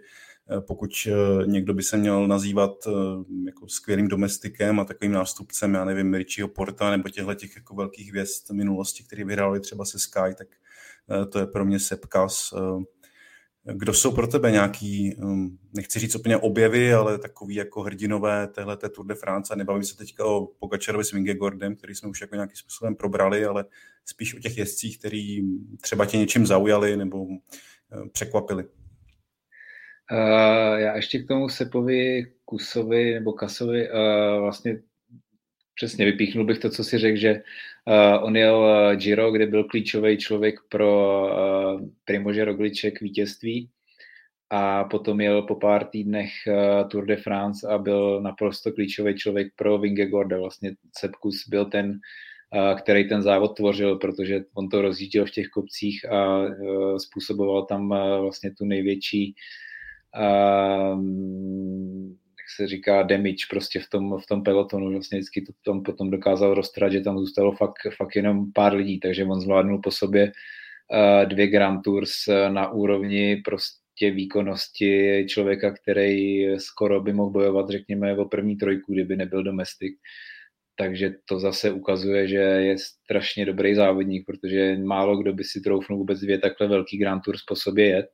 pokud 0.68 0.90
někdo 1.46 1.74
by 1.74 1.84
se 1.84 1.98
měl 1.98 2.28
nazývat 2.28 2.88
jako 3.46 3.68
skvělým 3.68 4.08
domestikem 4.08 4.80
a 4.80 4.86
takovým 4.86 5.12
nástupcem, 5.12 5.74
já 5.74 5.86
nevím, 5.86 6.14
Richieho 6.14 6.48
Porta 6.48 6.92
nebo 6.92 7.10
těchto 7.10 7.34
těch 7.34 7.56
jako 7.56 7.76
velkých 7.76 8.10
hvězd 8.10 8.52
minulosti, 8.52 9.04
který 9.04 9.24
vyhráli 9.24 9.60
třeba 9.60 9.86
se 9.86 10.00
Sky, 10.00 10.36
tak 10.38 10.48
to 11.30 11.40
je 11.40 11.48
pro 11.48 11.66
mě 11.66 11.80
Sepkas. 11.80 12.54
Kdo 13.74 13.94
jsou 13.94 14.12
pro 14.12 14.28
tebe 14.28 14.52
nějaký, 14.52 15.16
um, 15.16 15.58
nechci 15.74 16.00
říct 16.00 16.16
úplně 16.16 16.38
objevy, 16.38 16.94
ale 16.94 17.18
takový 17.18 17.56
jako 17.56 17.82
hrdinové 17.82 18.48
téhle 18.48 18.78
Tour 18.78 19.06
de 19.06 19.16
France. 19.16 19.56
Nebavím 19.56 19.84
se 19.84 19.98
teďka 19.98 20.26
o 20.26 20.46
Pogačarovi 20.46 21.06
s 21.06 21.12
Vingegordem, 21.12 21.76
který 21.76 21.96
jsme 21.96 22.10
už 22.10 22.22
jako 22.22 22.36
nějakým 22.36 22.56
způsobem 22.56 22.96
probrali, 22.96 23.46
ale 23.46 23.66
spíš 24.06 24.36
o 24.36 24.40
těch 24.40 24.58
jezdcích, 24.58 25.00
který 25.00 25.42
třeba 25.82 26.06
tě 26.06 26.18
něčím 26.18 26.46
zaujali 26.46 26.98
nebo 26.98 27.24
uh, 27.24 27.38
překvapili. 28.12 28.64
Uh, 28.64 28.70
já 30.80 30.96
ještě 30.96 31.20
k 31.20 31.28
tomu 31.28 31.50
Sepovi, 31.50 32.32
Kusovi 32.46 33.14
nebo 33.14 33.34
Kasovi 33.34 33.90
uh, 33.90 34.42
vlastně 34.42 34.82
přesně 35.76 36.06
vypíchnul 36.06 36.46
bych 36.46 36.60
to, 36.60 36.70
co 36.70 36.84
si 36.84 36.98
řekl, 36.98 37.18
že 37.18 37.42
uh, 37.86 38.24
on 38.26 38.38
jel 38.38 38.58
uh, 38.58 38.96
Giro, 38.96 39.32
kde 39.32 39.48
byl 39.48 39.64
klíčový 39.64 40.18
člověk 40.18 40.56
pro 40.70 41.22
uh, 41.26 41.82
Primože 42.06 42.46
Rogliče 42.46 42.92
k 42.92 43.02
vítězství 43.02 43.70
a 44.50 44.84
potom 44.84 45.22
jel 45.22 45.42
po 45.42 45.56
pár 45.56 45.86
týdnech 45.86 46.32
uh, 46.48 46.90
Tour 46.90 47.06
de 47.06 47.16
France 47.16 47.68
a 47.68 47.78
byl 47.78 48.22
naprosto 48.22 48.72
klíčový 48.72 49.16
člověk 49.16 49.48
pro 49.56 49.78
Vingegorda. 49.78 50.38
Vlastně 50.38 50.72
Sepkus 50.98 51.48
byl 51.50 51.66
ten, 51.66 51.90
uh, 51.90 52.80
který 52.80 53.10
ten 53.10 53.22
závod 53.22 53.56
tvořil, 53.56 53.96
protože 53.96 54.44
on 54.54 54.70
to 54.70 54.82
rozjížděl 54.82 55.26
v 55.26 55.32
těch 55.32 55.48
kopcích 55.48 56.12
a 56.12 56.38
uh, 56.38 56.98
způsoboval 56.98 57.66
tam 57.66 57.92
uh, 57.92 57.98
vlastně 58.22 58.52
tu 58.52 58.66
největší 58.66 59.36
uh, 60.18 61.02
jak 62.46 62.50
se 62.56 62.68
říká, 62.68 63.04
damage 63.04 63.46
prostě 63.50 63.80
v 63.80 63.90
tom, 63.90 64.18
v 64.18 64.26
tom 64.26 64.44
pelotonu. 64.44 64.92
Vlastně 64.92 65.18
vždycky 65.18 65.42
to 65.42 65.54
tam 65.66 65.84
potom 65.84 66.12
dokázal 66.12 66.54
roztrat, 66.54 66.92
že 66.92 67.02
tam 67.02 67.20
zůstalo 67.20 67.52
fakt, 67.52 67.78
fakt 67.98 68.16
jenom 68.16 68.52
pár 68.54 68.74
lidí, 68.74 69.00
takže 69.00 69.24
on 69.24 69.42
zvládnul 69.42 69.82
po 69.84 69.92
sobě 69.92 70.32
uh, 70.32 71.30
dvě 71.30 71.48
Grand 71.48 71.84
Tours 71.84 72.28
uh, 72.28 72.54
na 72.54 72.72
úrovni 72.72 73.42
prostě 73.46 74.12
výkonnosti 74.12 75.26
člověka, 75.30 75.74
který 75.74 76.46
skoro 76.60 77.02
by 77.02 77.14
mohl 77.14 77.32
bojovat, 77.32 77.70
řekněme, 77.70 78.18
o 78.18 78.26
první 78.26 78.56
trojku, 78.56 78.94
kdyby 78.94 79.16
nebyl 79.16 79.44
domestik. 79.44 79.94
Takže 80.78 81.14
to 81.26 81.40
zase 81.40 81.72
ukazuje, 81.72 82.28
že 82.28 82.38
je 82.38 82.78
strašně 82.78 83.46
dobrý 83.46 83.76
závodník, 83.76 84.26
protože 84.26 84.78
málo 84.78 85.18
kdo 85.18 85.34
by 85.34 85.44
si 85.44 85.62
troufnul 85.62 86.00
vůbec 86.00 86.20
dvě 86.20 86.38
takhle 86.38 86.68
velký 86.68 86.98
Grand 86.98 87.24
Tours 87.24 87.44
po 87.48 87.56
sobě 87.56 87.86
jet 87.86 88.06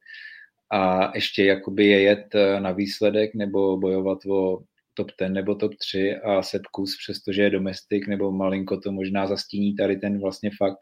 a 0.71 1.11
ještě 1.15 1.45
jakoby 1.45 1.85
je 1.85 2.01
jet 2.01 2.35
eh, 2.35 2.59
na 2.59 2.71
výsledek 2.71 3.35
nebo 3.35 3.77
bojovat 3.77 4.25
o 4.25 4.59
top 4.93 5.07
10 5.19 5.29
nebo 5.29 5.55
top 5.55 5.71
3 5.75 6.15
a 6.15 6.43
Sepkus, 6.43 6.97
přestože 7.03 7.41
je 7.41 7.49
domestik 7.49 8.07
nebo 8.07 8.31
malinko 8.31 8.77
to 8.77 8.91
možná 8.91 9.27
zastíní 9.27 9.75
tady 9.75 9.97
ten 9.97 10.19
vlastně 10.19 10.49
fakt, 10.57 10.77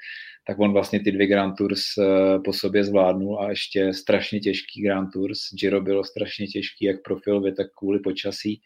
tak 0.47 0.59
on 0.59 0.73
vlastně 0.73 0.99
ty 0.99 1.11
dvě 1.11 1.27
Grand 1.27 1.57
Tours 1.57 1.81
eh, 1.97 2.39
po 2.45 2.53
sobě 2.53 2.83
zvládnul 2.83 3.39
a 3.39 3.49
ještě 3.49 3.93
strašně 3.93 4.39
těžký 4.39 4.81
Grand 4.81 5.09
Tours. 5.13 5.39
Giro 5.59 5.81
bylo 5.81 6.03
strašně 6.03 6.47
těžký 6.47 6.85
jak 6.85 7.03
profilově, 7.03 7.55
tak 7.55 7.67
kvůli 7.77 7.99
počasí. 7.99 8.61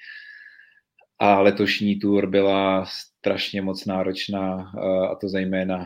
A 1.20 1.42
letošní 1.42 2.00
tour 2.00 2.30
byla 2.30 2.86
strašně 3.24 3.62
moc 3.62 3.86
náročná 3.86 4.72
a 5.12 5.16
to 5.16 5.30
zejména 5.30 5.86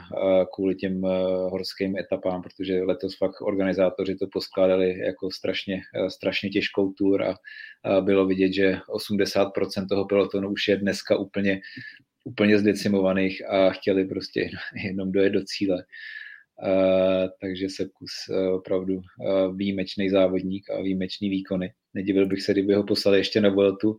kvůli 0.54 0.76
těm 0.76 1.02
horským 1.50 1.98
etapám, 1.98 2.42
protože 2.42 2.84
letos 2.84 3.18
fakt 3.18 3.42
organizátoři 3.42 4.16
to 4.16 4.28
poskládali 4.28 5.00
jako 5.00 5.32
strašně, 5.32 5.82
strašně 6.08 6.50
těžkou 6.50 6.94
tour 6.94 7.24
a 7.24 7.36
bylo 8.02 8.26
vidět, 8.26 8.54
že 8.54 8.78
80% 8.90 9.88
toho 9.90 10.06
pelotonu 10.06 10.50
už 10.50 10.68
je 10.68 10.78
dneska 10.78 11.18
úplně, 11.18 11.62
úplně 12.24 12.60
zdecimovaných 12.60 13.50
a 13.50 13.70
chtěli 13.70 14.06
prostě 14.06 14.50
jenom 14.86 15.12
dojet 15.12 15.30
do 15.30 15.44
cíle. 15.44 15.84
Uh, 16.64 17.30
takže 17.42 17.68
kus 17.94 18.12
uh, 18.30 18.56
opravdu 18.56 18.94
uh, 18.96 19.56
výjimečný 19.58 20.10
závodník 20.10 20.70
a 20.70 20.82
výjimečný 20.82 21.30
výkony. 21.30 21.74
Nedivil 21.94 22.28
bych 22.28 22.42
se, 22.42 22.52
kdyby 22.52 22.74
ho 22.74 22.84
poslali 22.84 23.18
ještě 23.18 23.42
na 23.42 23.50
Vueltu. 23.50 23.98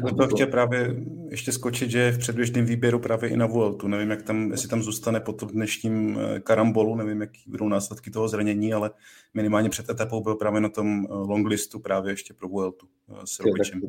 To 0.18 0.28
chtěl 0.28 0.46
právě 0.46 0.96
ještě 1.30 1.52
skočit, 1.52 1.90
že 1.90 1.98
je 1.98 2.12
v 2.12 2.18
předběžném 2.18 2.64
výběru 2.64 2.98
právě 2.98 3.30
i 3.30 3.36
na 3.36 3.46
Vueltu. 3.46 3.88
Nevím, 3.88 4.10
jak 4.10 4.22
tam, 4.22 4.50
jestli 4.50 4.68
tam 4.68 4.82
zůstane 4.82 5.20
po 5.20 5.32
tom 5.32 5.48
dnešním 5.48 6.18
karambolu, 6.42 6.96
nevím, 6.96 7.20
jaký 7.20 7.42
budou 7.46 7.68
následky 7.68 8.10
toho 8.10 8.28
zranění, 8.28 8.72
ale 8.72 8.90
minimálně 9.34 9.68
před 9.68 9.90
etapou 9.90 10.22
byl 10.22 10.34
právě 10.34 10.60
na 10.60 10.68
tom 10.68 11.06
longlistu 11.10 11.80
právě 11.80 12.12
ještě 12.12 12.34
pro 12.34 12.48
Vueltu 12.48 12.86
s 13.24 13.40
Robičem. 13.40 13.80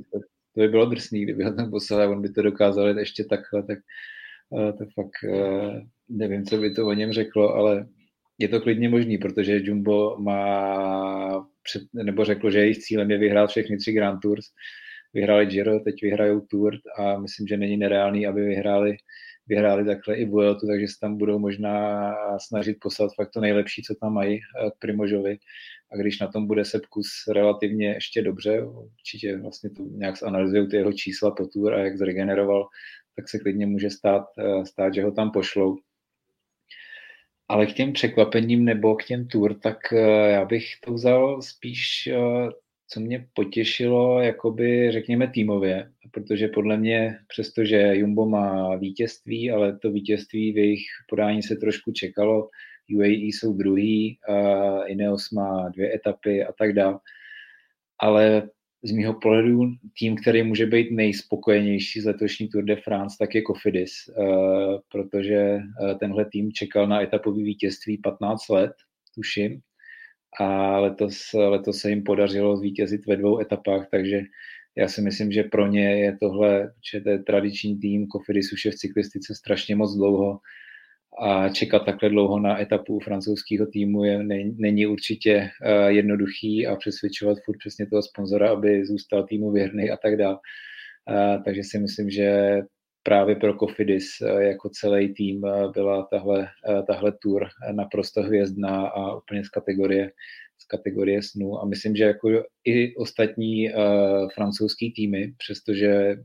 To 0.56 0.62
by 0.62 0.68
bylo 0.68 0.86
drsný, 0.86 1.24
kdyby 1.24 1.44
ho 1.44 1.54
tam 1.54 1.72
poslali, 1.72 2.08
on 2.08 2.22
by 2.22 2.30
to 2.30 2.42
dokázal 2.42 3.00
ještě 3.00 3.24
takhle, 3.24 3.64
tak 3.64 3.80
to 4.78 4.86
fakt 4.96 5.32
nevím, 6.12 6.46
co 6.46 6.58
by 6.58 6.74
to 6.74 6.88
o 6.88 6.94
něm 6.94 7.12
řeklo, 7.12 7.56
ale 7.56 7.88
je 8.38 8.48
to 8.48 8.62
klidně 8.62 8.90
možný, 8.90 9.18
protože 9.18 9.60
Jumbo 9.64 10.18
má, 10.20 11.48
před, 11.64 11.84
nebo 11.94 12.26
řekl, 12.26 12.52
že 12.52 12.60
jejich 12.60 12.78
cílem 12.78 13.12
je 13.12 13.18
vyhrát 13.18 13.50
všechny 13.50 13.78
tři 13.78 13.92
Grand 13.92 14.20
Tours. 14.22 14.46
Vyhráli 15.14 15.46
Giro, 15.46 15.80
teď 15.80 15.96
vyhrajou 16.02 16.42
Tour 16.42 16.74
a 16.98 17.20
myslím, 17.20 17.48
že 17.48 17.58
není 17.58 17.78
nereálný, 17.78 18.28
aby 18.28 18.42
vyhráli 18.46 18.98
vyhráli 19.48 19.86
takhle 19.86 20.16
i 20.16 20.26
Vueltu, 20.26 20.68
takže 20.68 20.88
se 20.88 21.00
tam 21.02 21.18
budou 21.18 21.40
možná 21.40 22.14
snažit 22.48 22.78
poslat 22.82 23.12
fakt 23.16 23.30
to 23.34 23.42
nejlepší, 23.42 23.84
co 23.84 23.96
tam 24.02 24.14
mají 24.14 24.40
k 24.40 24.80
Primožovi. 24.80 25.38
A 25.94 25.98
když 25.98 26.20
na 26.20 26.28
tom 26.28 26.48
bude 26.48 26.66
Sepkus 26.66 27.08
relativně 27.34 27.88
ještě 27.88 28.22
dobře, 28.22 28.64
určitě 28.64 29.38
vlastně 29.38 29.70
to 29.70 29.84
nějak 29.84 30.18
zanalizují 30.18 30.68
ty 30.70 30.76
jeho 30.76 30.94
čísla 30.94 31.32
po 31.32 31.48
tour 31.48 31.74
a 31.74 31.80
jak 31.80 31.98
zregeneroval, 31.98 32.68
tak 33.16 33.30
se 33.30 33.40
klidně 33.40 33.66
může 33.66 33.90
stát, 33.90 34.26
stát, 34.64 34.94
že 34.94 35.04
ho 35.04 35.12
tam 35.12 35.32
pošlou. 35.32 35.78
Ale 37.52 37.66
k 37.66 37.74
těm 37.74 37.94
překvapením 37.94 38.66
nebo 38.66 38.96
k 38.96 39.04
těm 39.04 39.28
tour, 39.28 39.54
tak 39.54 39.78
já 40.28 40.46
bych 40.46 40.66
to 40.86 40.94
vzal 40.94 41.42
spíš 41.42 42.10
co 42.94 43.00
mě 43.00 43.28
potěšilo, 43.34 44.22
jakoby 44.22 44.92
řekněme 44.92 45.28
týmově, 45.28 45.92
protože 46.12 46.48
podle 46.48 46.78
mě, 46.78 47.18
přestože 47.28 47.96
Jumbo 47.96 48.26
má 48.26 48.76
vítězství, 48.76 49.52
ale 49.52 49.80
to 49.80 49.92
vítězství 49.92 50.54
v 50.54 50.58
jejich 50.58 50.84
podání 51.10 51.44
se 51.44 51.56
trošku 51.56 51.92
čekalo, 51.92 52.50
UAE 52.96 53.10
jsou 53.10 53.54
druhý, 53.54 54.20
uh, 54.30 54.84
Ineos 54.88 55.32
má 55.32 55.70
dvě 55.70 55.96
etapy 55.96 56.44
a 56.44 56.54
tak 56.54 56.74
dále. 56.74 57.00
Ale 58.00 58.50
z 58.84 58.92
mého 58.92 59.14
pohledu 59.14 59.60
tým, 60.00 60.16
který 60.16 60.44
může 60.44 60.66
být 60.66 60.92
nejspokojenější 60.92 62.02
z 62.02 62.06
letošní 62.06 62.50
Tour 62.50 62.64
de 62.64 62.76
France, 62.76 63.16
tak 63.20 63.36
je 63.36 63.42
Cofidis, 63.48 63.92
uh, 64.08 64.80
protože 64.92 65.56
uh, 65.56 65.98
tenhle 65.98 66.26
tým 66.26 66.52
čekal 66.52 66.88
na 66.88 67.02
etapový 67.02 67.44
vítězství 67.44 67.98
15 67.98 68.50
let, 68.50 68.72
tuším, 69.16 69.60
a 70.40 70.80
letos, 70.80 71.34
letos 71.34 71.78
se 71.78 71.90
jim 71.90 72.04
podařilo 72.04 72.58
zvítězit 72.58 73.06
ve 73.06 73.16
dvou 73.18 73.40
etapách, 73.40 73.88
takže 73.92 74.22
já 74.78 74.88
si 74.88 75.02
myslím, 75.02 75.32
že 75.32 75.44
pro 75.44 75.68
ně 75.68 76.00
je 76.00 76.18
tohle, 76.20 76.74
že 76.92 77.02
to 77.02 77.10
je 77.10 77.20
tradiční 77.20 77.80
tým, 77.80 78.08
Kofidis 78.08 78.54
už 78.54 78.66
je 78.66 78.72
v 78.72 78.76
cyklistice 78.76 79.36
strašně 79.36 79.76
moc 79.76 79.96
dlouho 79.96 80.40
a 81.20 81.50
čekat 81.50 81.86
takhle 81.86 82.10
dlouho 82.10 82.40
na 82.40 82.62
etapu 82.62 83.00
francouzského 83.00 83.66
týmu 83.66 84.04
je, 84.04 84.24
ne, 84.24 84.44
není 84.56 84.88
určitě 84.88 85.50
uh, 85.62 85.88
jednoduchý 85.88 86.68
a 86.68 86.76
přesvědčovat 86.76 87.38
furt 87.46 87.58
přesně 87.58 87.88
toho 87.88 88.02
sponzora, 88.02 88.52
aby 88.52 88.86
zůstal 88.86 89.24
týmu 89.24 89.52
věrný 89.52 89.92
a 89.92 89.98
tak 89.98 90.18
dále. 90.18 90.36
Uh, 90.36 91.44
takže 91.44 91.62
si 91.64 91.80
myslím, 91.80 92.10
že 92.10 92.62
právě 93.04 93.36
pro 93.36 93.54
Kofidis 93.54 94.06
uh, 94.22 94.40
jako 94.40 94.70
celý 94.70 95.14
tým 95.14 95.44
uh, 95.44 95.72
byla 95.72 96.08
tahle, 96.12 96.40
uh, 96.40 96.86
tahle 96.86 97.14
tour 97.22 97.48
naprosto 97.72 98.22
hvězdná 98.22 98.88
a 98.88 99.16
úplně 99.16 99.46
z 99.46 99.50
kategorie, 99.50 100.12
z 100.58 100.66
kategorie 100.66 101.24
snů. 101.24 101.60
A 101.60 101.66
myslím, 101.66 101.96
že 101.96 102.04
jako 102.04 102.44
i 102.66 102.96
ostatní 102.96 103.74
uh, 103.74 103.76
francouzský 104.36 104.94
týmy, 104.94 105.34
přestože 105.38 106.16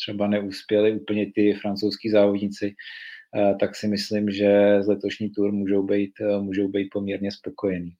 třeba 0.00 0.26
neuspěli 0.26 1.00
úplně 1.00 1.26
ty 1.34 1.54
francouzský 1.54 2.10
závodníci, 2.10 2.74
tak 3.60 3.76
si 3.76 3.88
myslím, 3.88 4.30
že 4.30 4.78
z 4.82 4.86
letošní 4.86 5.30
tour 5.30 5.52
můžou 5.52 5.82
být, 5.82 6.12
uh, 6.20 6.42
můžou 6.42 6.68
být 6.68 6.88
poměrně 6.92 7.32
spokojení. 7.32 7.92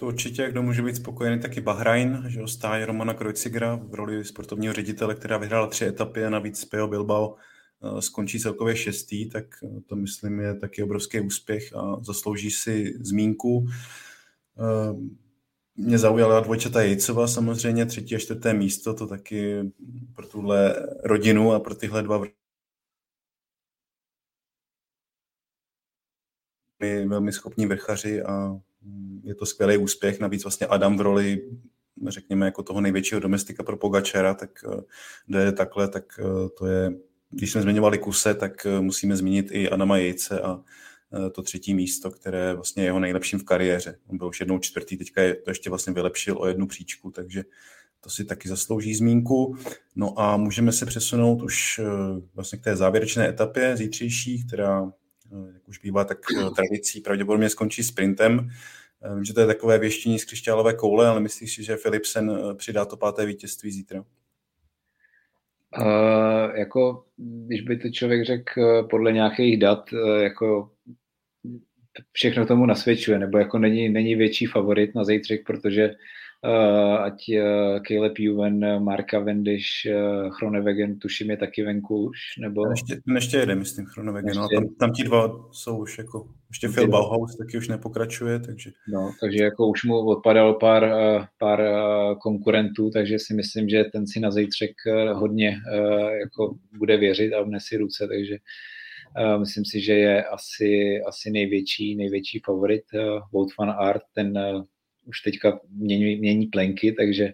To 0.00 0.06
určitě, 0.06 0.50
kdo 0.50 0.62
může 0.62 0.82
být 0.82 0.96
spokojený, 0.96 1.40
taky 1.40 1.60
Bahrajn, 1.60 2.24
že 2.28 2.40
stáje 2.46 2.86
Romana 2.86 3.14
Krojcigra 3.14 3.76
v 3.76 3.94
roli 3.94 4.24
sportovního 4.24 4.74
ředitele, 4.74 5.14
která 5.14 5.38
vyhrála 5.38 5.66
tři 5.66 5.84
etapy 5.84 6.24
a 6.24 6.30
navíc 6.30 6.64
Peo 6.64 6.88
Bilbao 6.88 7.36
eh, 7.36 8.02
skončí 8.02 8.40
celkově 8.40 8.76
šestý, 8.76 9.30
tak 9.30 9.44
eh, 9.64 9.80
to 9.86 9.96
myslím 9.96 10.40
je 10.40 10.54
taky 10.54 10.82
obrovský 10.82 11.20
úspěch 11.20 11.76
a 11.76 11.96
zaslouží 12.02 12.50
si 12.50 12.94
zmínku. 13.00 13.66
Eh, 14.58 14.94
mě 15.76 15.98
zaujala 15.98 16.40
dvojčata 16.40 16.82
Jejcova 16.82 17.26
samozřejmě, 17.26 17.86
třetí 17.86 18.14
a 18.14 18.18
čtvrté 18.18 18.54
místo, 18.54 18.94
to 18.94 19.06
taky 19.06 19.72
pro 20.14 20.26
tuhle 20.26 20.86
rodinu 21.02 21.52
a 21.52 21.60
pro 21.60 21.74
tyhle 21.74 22.02
dva 22.02 22.18
velmi 27.06 27.32
schopní 27.32 27.66
vrchaři 27.66 28.22
a 28.22 28.56
je 29.22 29.34
to 29.34 29.46
skvělý 29.46 29.76
úspěch, 29.76 30.20
navíc 30.20 30.44
vlastně 30.44 30.66
Adam 30.66 30.96
v 30.96 31.00
roli 31.00 31.42
řekněme, 32.08 32.46
jako 32.46 32.62
toho 32.62 32.80
největšího 32.80 33.20
domestika 33.20 33.62
pro 33.62 33.76
Pogačera, 33.76 34.34
tak 34.34 34.50
eh, 34.64 34.80
jde 35.28 35.52
takhle, 35.52 35.88
tak 35.88 36.04
eh, 36.18 36.48
to 36.58 36.66
je, 36.66 36.92
když 37.30 37.52
jsme 37.52 37.62
zmiňovali 37.62 37.98
Kuse, 37.98 38.34
tak 38.34 38.66
eh, 38.66 38.80
musíme 38.80 39.16
zmínit 39.16 39.48
i 39.50 39.68
Adama 39.68 39.96
Jejce 39.96 40.40
a 40.40 40.60
to 41.32 41.42
třetí 41.42 41.74
místo, 41.74 42.10
které 42.10 42.38
je 42.38 42.54
vlastně 42.54 42.84
jeho 42.84 43.00
nejlepším 43.00 43.38
v 43.38 43.44
kariéře. 43.44 43.98
On 44.06 44.18
byl 44.18 44.26
už 44.26 44.40
jednou 44.40 44.58
čtvrtý, 44.58 44.96
teďka 44.96 45.22
je 45.22 45.34
to 45.34 45.50
ještě 45.50 45.70
vlastně 45.70 45.92
vylepšil 45.92 46.38
o 46.38 46.46
jednu 46.46 46.66
příčku, 46.66 47.10
takže 47.10 47.44
to 48.00 48.10
si 48.10 48.24
taky 48.24 48.48
zaslouží 48.48 48.94
zmínku. 48.94 49.56
No 49.96 50.20
a 50.20 50.36
můžeme 50.36 50.72
se 50.72 50.86
přesunout 50.86 51.42
už 51.42 51.80
vlastně 52.34 52.58
k 52.58 52.64
té 52.64 52.76
závěrečné 52.76 53.28
etapě 53.28 53.76
zítřejší, 53.76 54.46
která 54.46 54.92
jak 55.54 55.68
už 55.68 55.78
bývá 55.78 56.04
tak 56.04 56.18
eh, 56.36 56.50
tradicí, 56.50 57.00
pravděpodobně 57.00 57.48
skončí 57.48 57.82
sprintem. 57.82 58.50
Eh, 59.02 59.14
vím, 59.14 59.24
že 59.24 59.34
to 59.34 59.40
je 59.40 59.46
takové 59.46 59.78
věštění 59.78 60.18
z 60.18 60.24
křišťálové 60.24 60.74
koule, 60.74 61.08
ale 61.08 61.20
myslíš 61.20 61.54
si, 61.54 61.62
že 61.64 61.76
Philipsen 61.76 62.38
přidá 62.54 62.84
to 62.84 62.96
páté 62.96 63.26
vítězství 63.26 63.72
zítra? 63.72 64.04
Uh, 65.78 66.56
jako, 66.56 67.04
když 67.16 67.60
by 67.60 67.76
to 67.76 67.88
člověk 67.88 68.24
řekl 68.24 68.86
podle 68.90 69.12
nějakých 69.12 69.58
dat, 69.58 69.84
jako 70.20 70.70
všechno 72.12 72.46
tomu 72.46 72.66
nasvědčuje, 72.66 73.18
nebo 73.18 73.38
jako 73.38 73.58
není, 73.58 73.88
není 73.88 74.14
větší 74.14 74.46
favorit 74.46 74.94
na 74.94 75.04
zítřek, 75.04 75.46
protože 75.46 75.90
ať 77.00 77.28
uh, 77.28 77.82
Caleb 77.82 78.18
Juven, 78.18 78.84
Marka 78.84 79.18
Vendiš, 79.18 79.86
uh, 79.86 80.30
Chronewegen, 80.30 80.98
tuším 80.98 81.30
je 81.30 81.36
taky 81.36 81.62
venku 81.62 82.04
už, 82.04 82.18
nebo... 82.40 82.70
Ještě, 82.70 83.00
ještě 83.14 83.36
jede, 83.36 83.54
myslím, 83.54 83.86
Chronewegen, 83.86 84.36
no, 84.36 84.48
tam, 84.54 84.74
tam 84.74 84.92
ti 84.92 85.04
dva 85.04 85.48
jsou 85.52 85.78
už 85.78 85.98
jako, 85.98 86.28
ještě 86.48 86.68
Phil 86.68 86.88
Bauhaus 86.88 87.36
taky 87.36 87.58
už 87.58 87.68
nepokračuje, 87.68 88.38
takže... 88.38 88.70
No, 88.92 89.12
takže 89.20 89.44
jako 89.44 89.68
už 89.68 89.84
mu 89.84 89.96
odpadalo 89.96 90.54
pár, 90.54 90.82
uh, 90.84 91.24
pár 91.38 91.60
uh, 91.60 92.18
konkurentů, 92.18 92.90
takže 92.90 93.18
si 93.18 93.34
myslím, 93.34 93.68
že 93.68 93.84
ten 93.84 94.06
si 94.06 94.20
na 94.20 94.30
zítřek 94.30 94.70
uh, 94.86 95.18
hodně 95.18 95.56
uh, 95.74 96.10
jako 96.10 96.56
bude 96.78 96.96
věřit 96.96 97.32
a 97.32 97.42
vne 97.42 97.58
si 97.60 97.76
ruce, 97.76 98.08
takže 98.08 98.36
Uh, 99.18 99.40
myslím 99.40 99.64
si, 99.64 99.80
že 99.80 99.92
je 99.92 100.24
asi, 100.24 101.00
asi 101.08 101.30
největší, 101.30 101.96
největší 101.96 102.40
favorit 102.46 102.82
uh, 102.94 103.20
Vout 103.32 103.48
van 103.58 103.70
Art, 103.70 104.02
ten 104.14 104.38
uh, 104.38 104.62
už 105.06 105.20
teďka 105.20 105.60
mění, 105.70 106.16
mění 106.16 106.46
plenky, 106.46 106.92
takže 106.92 107.32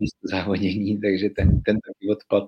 místo 0.00 0.20
závodění, 0.22 1.00
takže 1.00 1.30
ten, 1.30 1.62
ten 1.62 1.76
taky 1.80 2.08
odpad. 2.10 2.44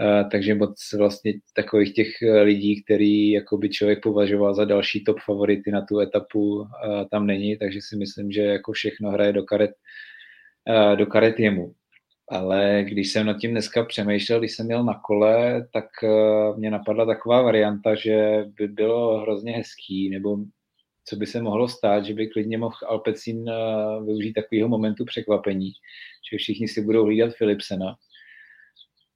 Uh, 0.00 0.30
takže 0.30 0.54
moc 0.54 0.92
vlastně 0.98 1.32
takových 1.54 1.94
těch 1.94 2.08
lidí, 2.42 2.82
který 2.82 3.30
jako 3.30 3.58
by 3.58 3.68
člověk 3.68 4.02
považoval 4.02 4.54
za 4.54 4.64
další 4.64 5.04
top 5.04 5.16
favority 5.26 5.70
na 5.70 5.80
tu 5.80 6.00
etapu, 6.00 6.56
uh, 6.56 6.66
tam 7.10 7.26
není, 7.26 7.58
takže 7.58 7.80
si 7.82 7.96
myslím, 7.96 8.32
že 8.32 8.42
jako 8.42 8.72
všechno 8.72 9.10
hraje 9.10 9.32
do 9.32 9.42
karet, 9.42 9.70
uh, 10.68 10.96
do 10.96 11.06
karet 11.06 11.40
jemu. 11.40 11.74
Ale 12.28 12.84
když 12.88 13.12
jsem 13.12 13.26
nad 13.26 13.38
tím 13.38 13.50
dneska 13.50 13.84
přemýšlel, 13.84 14.38
když 14.38 14.52
jsem 14.52 14.66
měl 14.66 14.84
na 14.84 15.00
kole, 15.06 15.66
tak 15.72 15.84
mě 16.56 16.70
napadla 16.70 17.06
taková 17.06 17.42
varianta, 17.42 17.94
že 17.94 18.44
by 18.58 18.68
bylo 18.68 19.20
hrozně 19.20 19.52
hezký, 19.52 20.10
nebo 20.10 20.36
co 21.08 21.16
by 21.16 21.26
se 21.26 21.42
mohlo 21.42 21.68
stát, 21.68 22.04
že 22.04 22.14
by 22.14 22.26
klidně 22.26 22.58
mohl 22.58 22.76
Alpecin 22.86 23.48
eh, 23.48 23.54
využít 24.04 24.32
takového 24.32 24.68
momentu 24.68 25.04
překvapení, 25.04 25.72
že 26.30 26.38
všichni 26.38 26.68
si 26.68 26.82
budou 26.82 27.04
hlídat 27.04 27.34
Philipsena. 27.38 27.96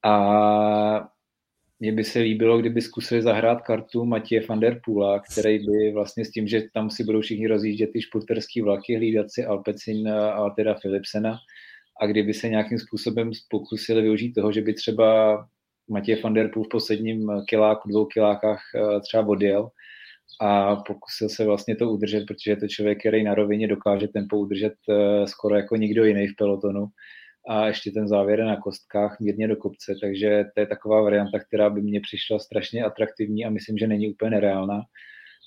A 0.05 1.09
mně 1.81 1.93
by 1.93 2.05
se 2.05 2.19
líbilo, 2.19 2.59
kdyby 2.59 2.81
zkusili 2.81 3.23
zahrát 3.23 3.63
kartu 3.63 4.05
Matěje 4.05 4.47
van 4.47 4.61
der 4.61 4.81
Poola, 4.85 5.21
který 5.21 5.59
by 5.59 5.93
vlastně 5.93 6.25
s 6.25 6.31
tím, 6.31 6.49
že 6.49 6.63
tam 6.75 6.91
si 6.91 7.05
budou 7.05 7.21
všichni 7.21 7.47
rozjíždět 7.47 7.91
ty 7.93 8.03
špurterský 8.03 8.61
vlaky, 8.61 8.97
hlídat 8.97 9.27
si 9.31 9.45
Alpecin 9.45 10.09
eh, 10.09 10.33
a 10.33 10.51
teda 10.51 10.75
Philipsena 10.75 11.39
a 12.01 12.07
kdyby 12.07 12.35
se 12.35 12.49
nějakým 12.49 12.79
způsobem 12.79 13.31
pokusili 13.51 14.03
využít 14.03 14.33
toho, 14.33 14.53
že 14.53 14.63
by 14.63 14.75
třeba 14.75 15.39
Matěj 15.91 16.23
van 16.23 16.35
der 16.35 16.51
Poel 16.55 16.65
v 16.65 16.69
posledním 16.69 17.31
kiláku, 17.49 17.89
dvou 17.89 18.05
kilákách 18.05 18.61
eh, 18.75 19.01
třeba 19.01 19.27
odjel 19.27 19.71
a 20.41 20.77
pokusil 20.77 21.29
se 21.29 21.45
vlastně 21.45 21.77
to 21.77 21.91
udržet, 21.91 22.25
protože 22.27 22.51
je 22.51 22.57
to 22.57 22.69
člověk, 22.69 22.99
který 22.99 23.25
na 23.25 23.35
rovině 23.35 23.69
dokáže 23.69 24.09
tempo 24.09 24.39
udržet 24.39 24.75
eh, 24.91 25.27
skoro 25.27 25.57
jako 25.57 25.77
nikdo 25.77 26.05
jiný 26.05 26.27
v 26.27 26.37
pelotonu 26.37 26.87
a 27.49 27.67
ještě 27.67 27.91
ten 27.91 28.09
závěr 28.09 28.39
je 28.39 28.45
na 28.45 28.61
kostkách 28.61 29.21
mírně 29.21 29.49
do 29.49 29.57
kopce, 29.57 29.95
takže 30.03 30.45
to 30.55 30.61
je 30.61 30.67
taková 30.67 31.03
varianta, 31.03 31.39
která 31.39 31.71
by 31.71 31.83
mně 31.83 32.01
přišla 32.01 32.39
strašně 32.39 32.85
atraktivní 32.85 33.45
a 33.45 33.51
myslím, 33.51 33.79
že 33.79 33.87
není 33.87 34.13
úplně 34.13 34.31
nereálná, 34.31 34.81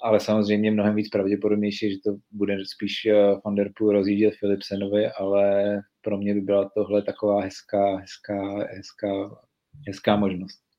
ale 0.04 0.20
samozřejmě 0.20 0.72
mnohem 0.72 0.96
víc 0.96 1.10
pravděpodobnější, 1.10 1.92
že 1.92 1.98
to 2.06 2.16
bude 2.32 2.58
spíš 2.66 3.06
eh, 3.06 3.14
Van 3.46 3.56
Der 3.56 3.72
Poel 3.78 3.92
rozjíždět 3.92 4.34
Philipsenovi, 4.40 5.08
ale 5.08 5.80
pro 6.02 6.18
mě 6.18 6.34
by 6.34 6.42
byla 6.42 6.70
tohle 6.76 7.02
taková 7.02 7.42
hezká, 7.42 7.98
hezká, 7.98 8.68
hezká, 8.76 9.38
hezká 9.88 10.16
možnost. 10.16 10.73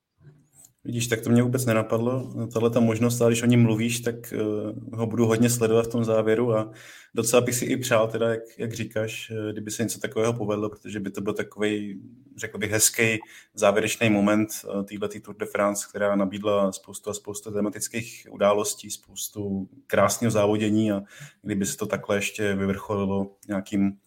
Vidíš, 0.85 1.07
tak 1.07 1.21
to 1.21 1.31
mě 1.31 1.43
vůbec 1.43 1.67
nenapadlo, 1.67 2.33
tahle 2.53 2.71
ta 2.71 2.81
možnost, 2.81 3.21
ale 3.21 3.31
když 3.31 3.43
o 3.43 3.47
ní 3.47 3.57
mluvíš, 3.57 4.01
tak 4.01 4.15
uh, 4.33 4.99
ho 4.99 5.07
budu 5.07 5.27
hodně 5.27 5.51
sledovat 5.51 5.87
v 5.87 5.91
tom 5.91 6.05
závěru 6.05 6.55
a 6.55 6.73
docela 7.15 7.43
bych 7.43 7.55
si 7.55 7.65
i 7.65 7.77
přál, 7.77 8.09
teda, 8.09 8.29
jak, 8.29 8.41
jak 8.59 8.73
říkáš, 8.73 9.31
eh, 9.31 9.53
kdyby 9.53 9.71
se 9.71 9.83
něco 9.83 10.01
takového 10.01 10.33
povedlo, 10.33 10.71
protože 10.71 11.01
by 11.01 11.11
to 11.11 11.21
byl 11.21 11.33
takový, 11.33 12.01
řekl 12.37 12.59
bych, 12.59 12.71
hezký 12.71 13.19
závěrečný 13.55 14.11
moment 14.11 14.49
uh, 14.65 14.85
této 14.85 15.21
Tour 15.21 15.37
de 15.37 15.47
France, 15.47 15.87
která 15.91 16.17
nabídla 16.17 16.73
spoustu 16.73 17.11
a 17.11 17.15
spoustu 17.15 17.53
tematických 17.53 18.27
událostí, 18.31 18.91
spoustu 18.91 19.69
krásného 19.87 20.31
závodění 20.31 20.93
a 20.93 21.03
kdyby 21.43 21.67
se 21.67 21.77
to 21.77 21.87
takhle 21.87 22.17
ještě 22.17 22.55
vyvrcholilo 22.55 23.31
nějakým 23.49 23.99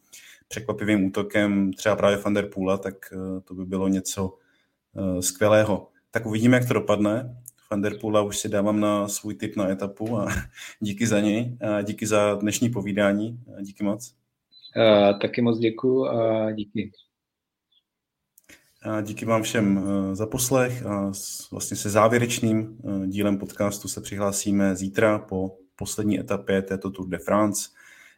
překvapivým 0.47 1.05
útokem 1.05 1.73
třeba 1.73 1.95
právě 1.95 2.17
Van 2.17 2.33
der 2.33 2.49
tak 2.79 2.95
uh, 3.15 3.39
to 3.39 3.53
by 3.53 3.65
bylo 3.65 3.87
něco 3.87 4.37
uh, 4.93 5.19
skvělého 5.19 5.87
tak 6.17 6.25
uvidíme, 6.25 6.57
jak 6.57 6.67
to 6.67 6.73
dopadne. 6.73 7.37
Van 7.71 7.81
der 7.81 7.97
Poola 8.01 8.21
už 8.21 8.37
si 8.37 8.49
dávám 8.49 8.79
na 8.79 9.07
svůj 9.07 9.35
tip 9.35 9.55
na 9.55 9.69
etapu 9.69 10.17
a 10.17 10.27
díky 10.79 11.07
za 11.07 11.19
něj 11.19 11.57
a 11.61 11.81
díky 11.81 12.07
za 12.07 12.35
dnešní 12.35 12.69
povídání. 12.69 13.39
A 13.57 13.61
díky 13.61 13.83
moc. 13.83 14.13
Uh, 14.75 15.19
taky 15.19 15.41
moc 15.41 15.59
děkuji 15.59 16.05
a 16.05 16.51
díky. 16.51 16.91
A 18.81 19.01
díky 19.01 19.25
vám 19.25 19.43
všem 19.43 19.77
e, 19.77 20.15
za 20.15 20.25
poslech 20.25 20.85
a 20.85 21.11
vlastně 21.51 21.77
se 21.77 21.89
závěrečným 21.89 22.77
e, 23.03 23.07
dílem 23.07 23.37
podcastu 23.37 23.87
se 23.87 24.01
přihlásíme 24.01 24.75
zítra 24.75 25.19
po 25.19 25.57
poslední 25.75 26.19
etapě 26.19 26.61
této 26.61 26.91
Tour 26.91 27.07
de 27.07 27.17
France, 27.17 27.69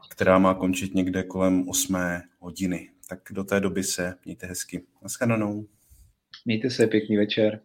která 0.10 0.40
má 0.40 0.54
končit 0.54 0.96
někde 0.96 1.24
kolem 1.24 1.70
8 1.70 1.98
hodiny. 2.40 2.90
Tak 3.10 3.20
do 3.32 3.44
té 3.44 3.60
doby 3.60 3.84
se 3.84 4.16
mějte 4.26 4.48
hezky. 4.48 4.84
Naschledanou. 5.02 5.66
Mějte 6.46 6.70
se, 6.70 6.88
pěkný 6.88 7.18
večer. 7.18 7.62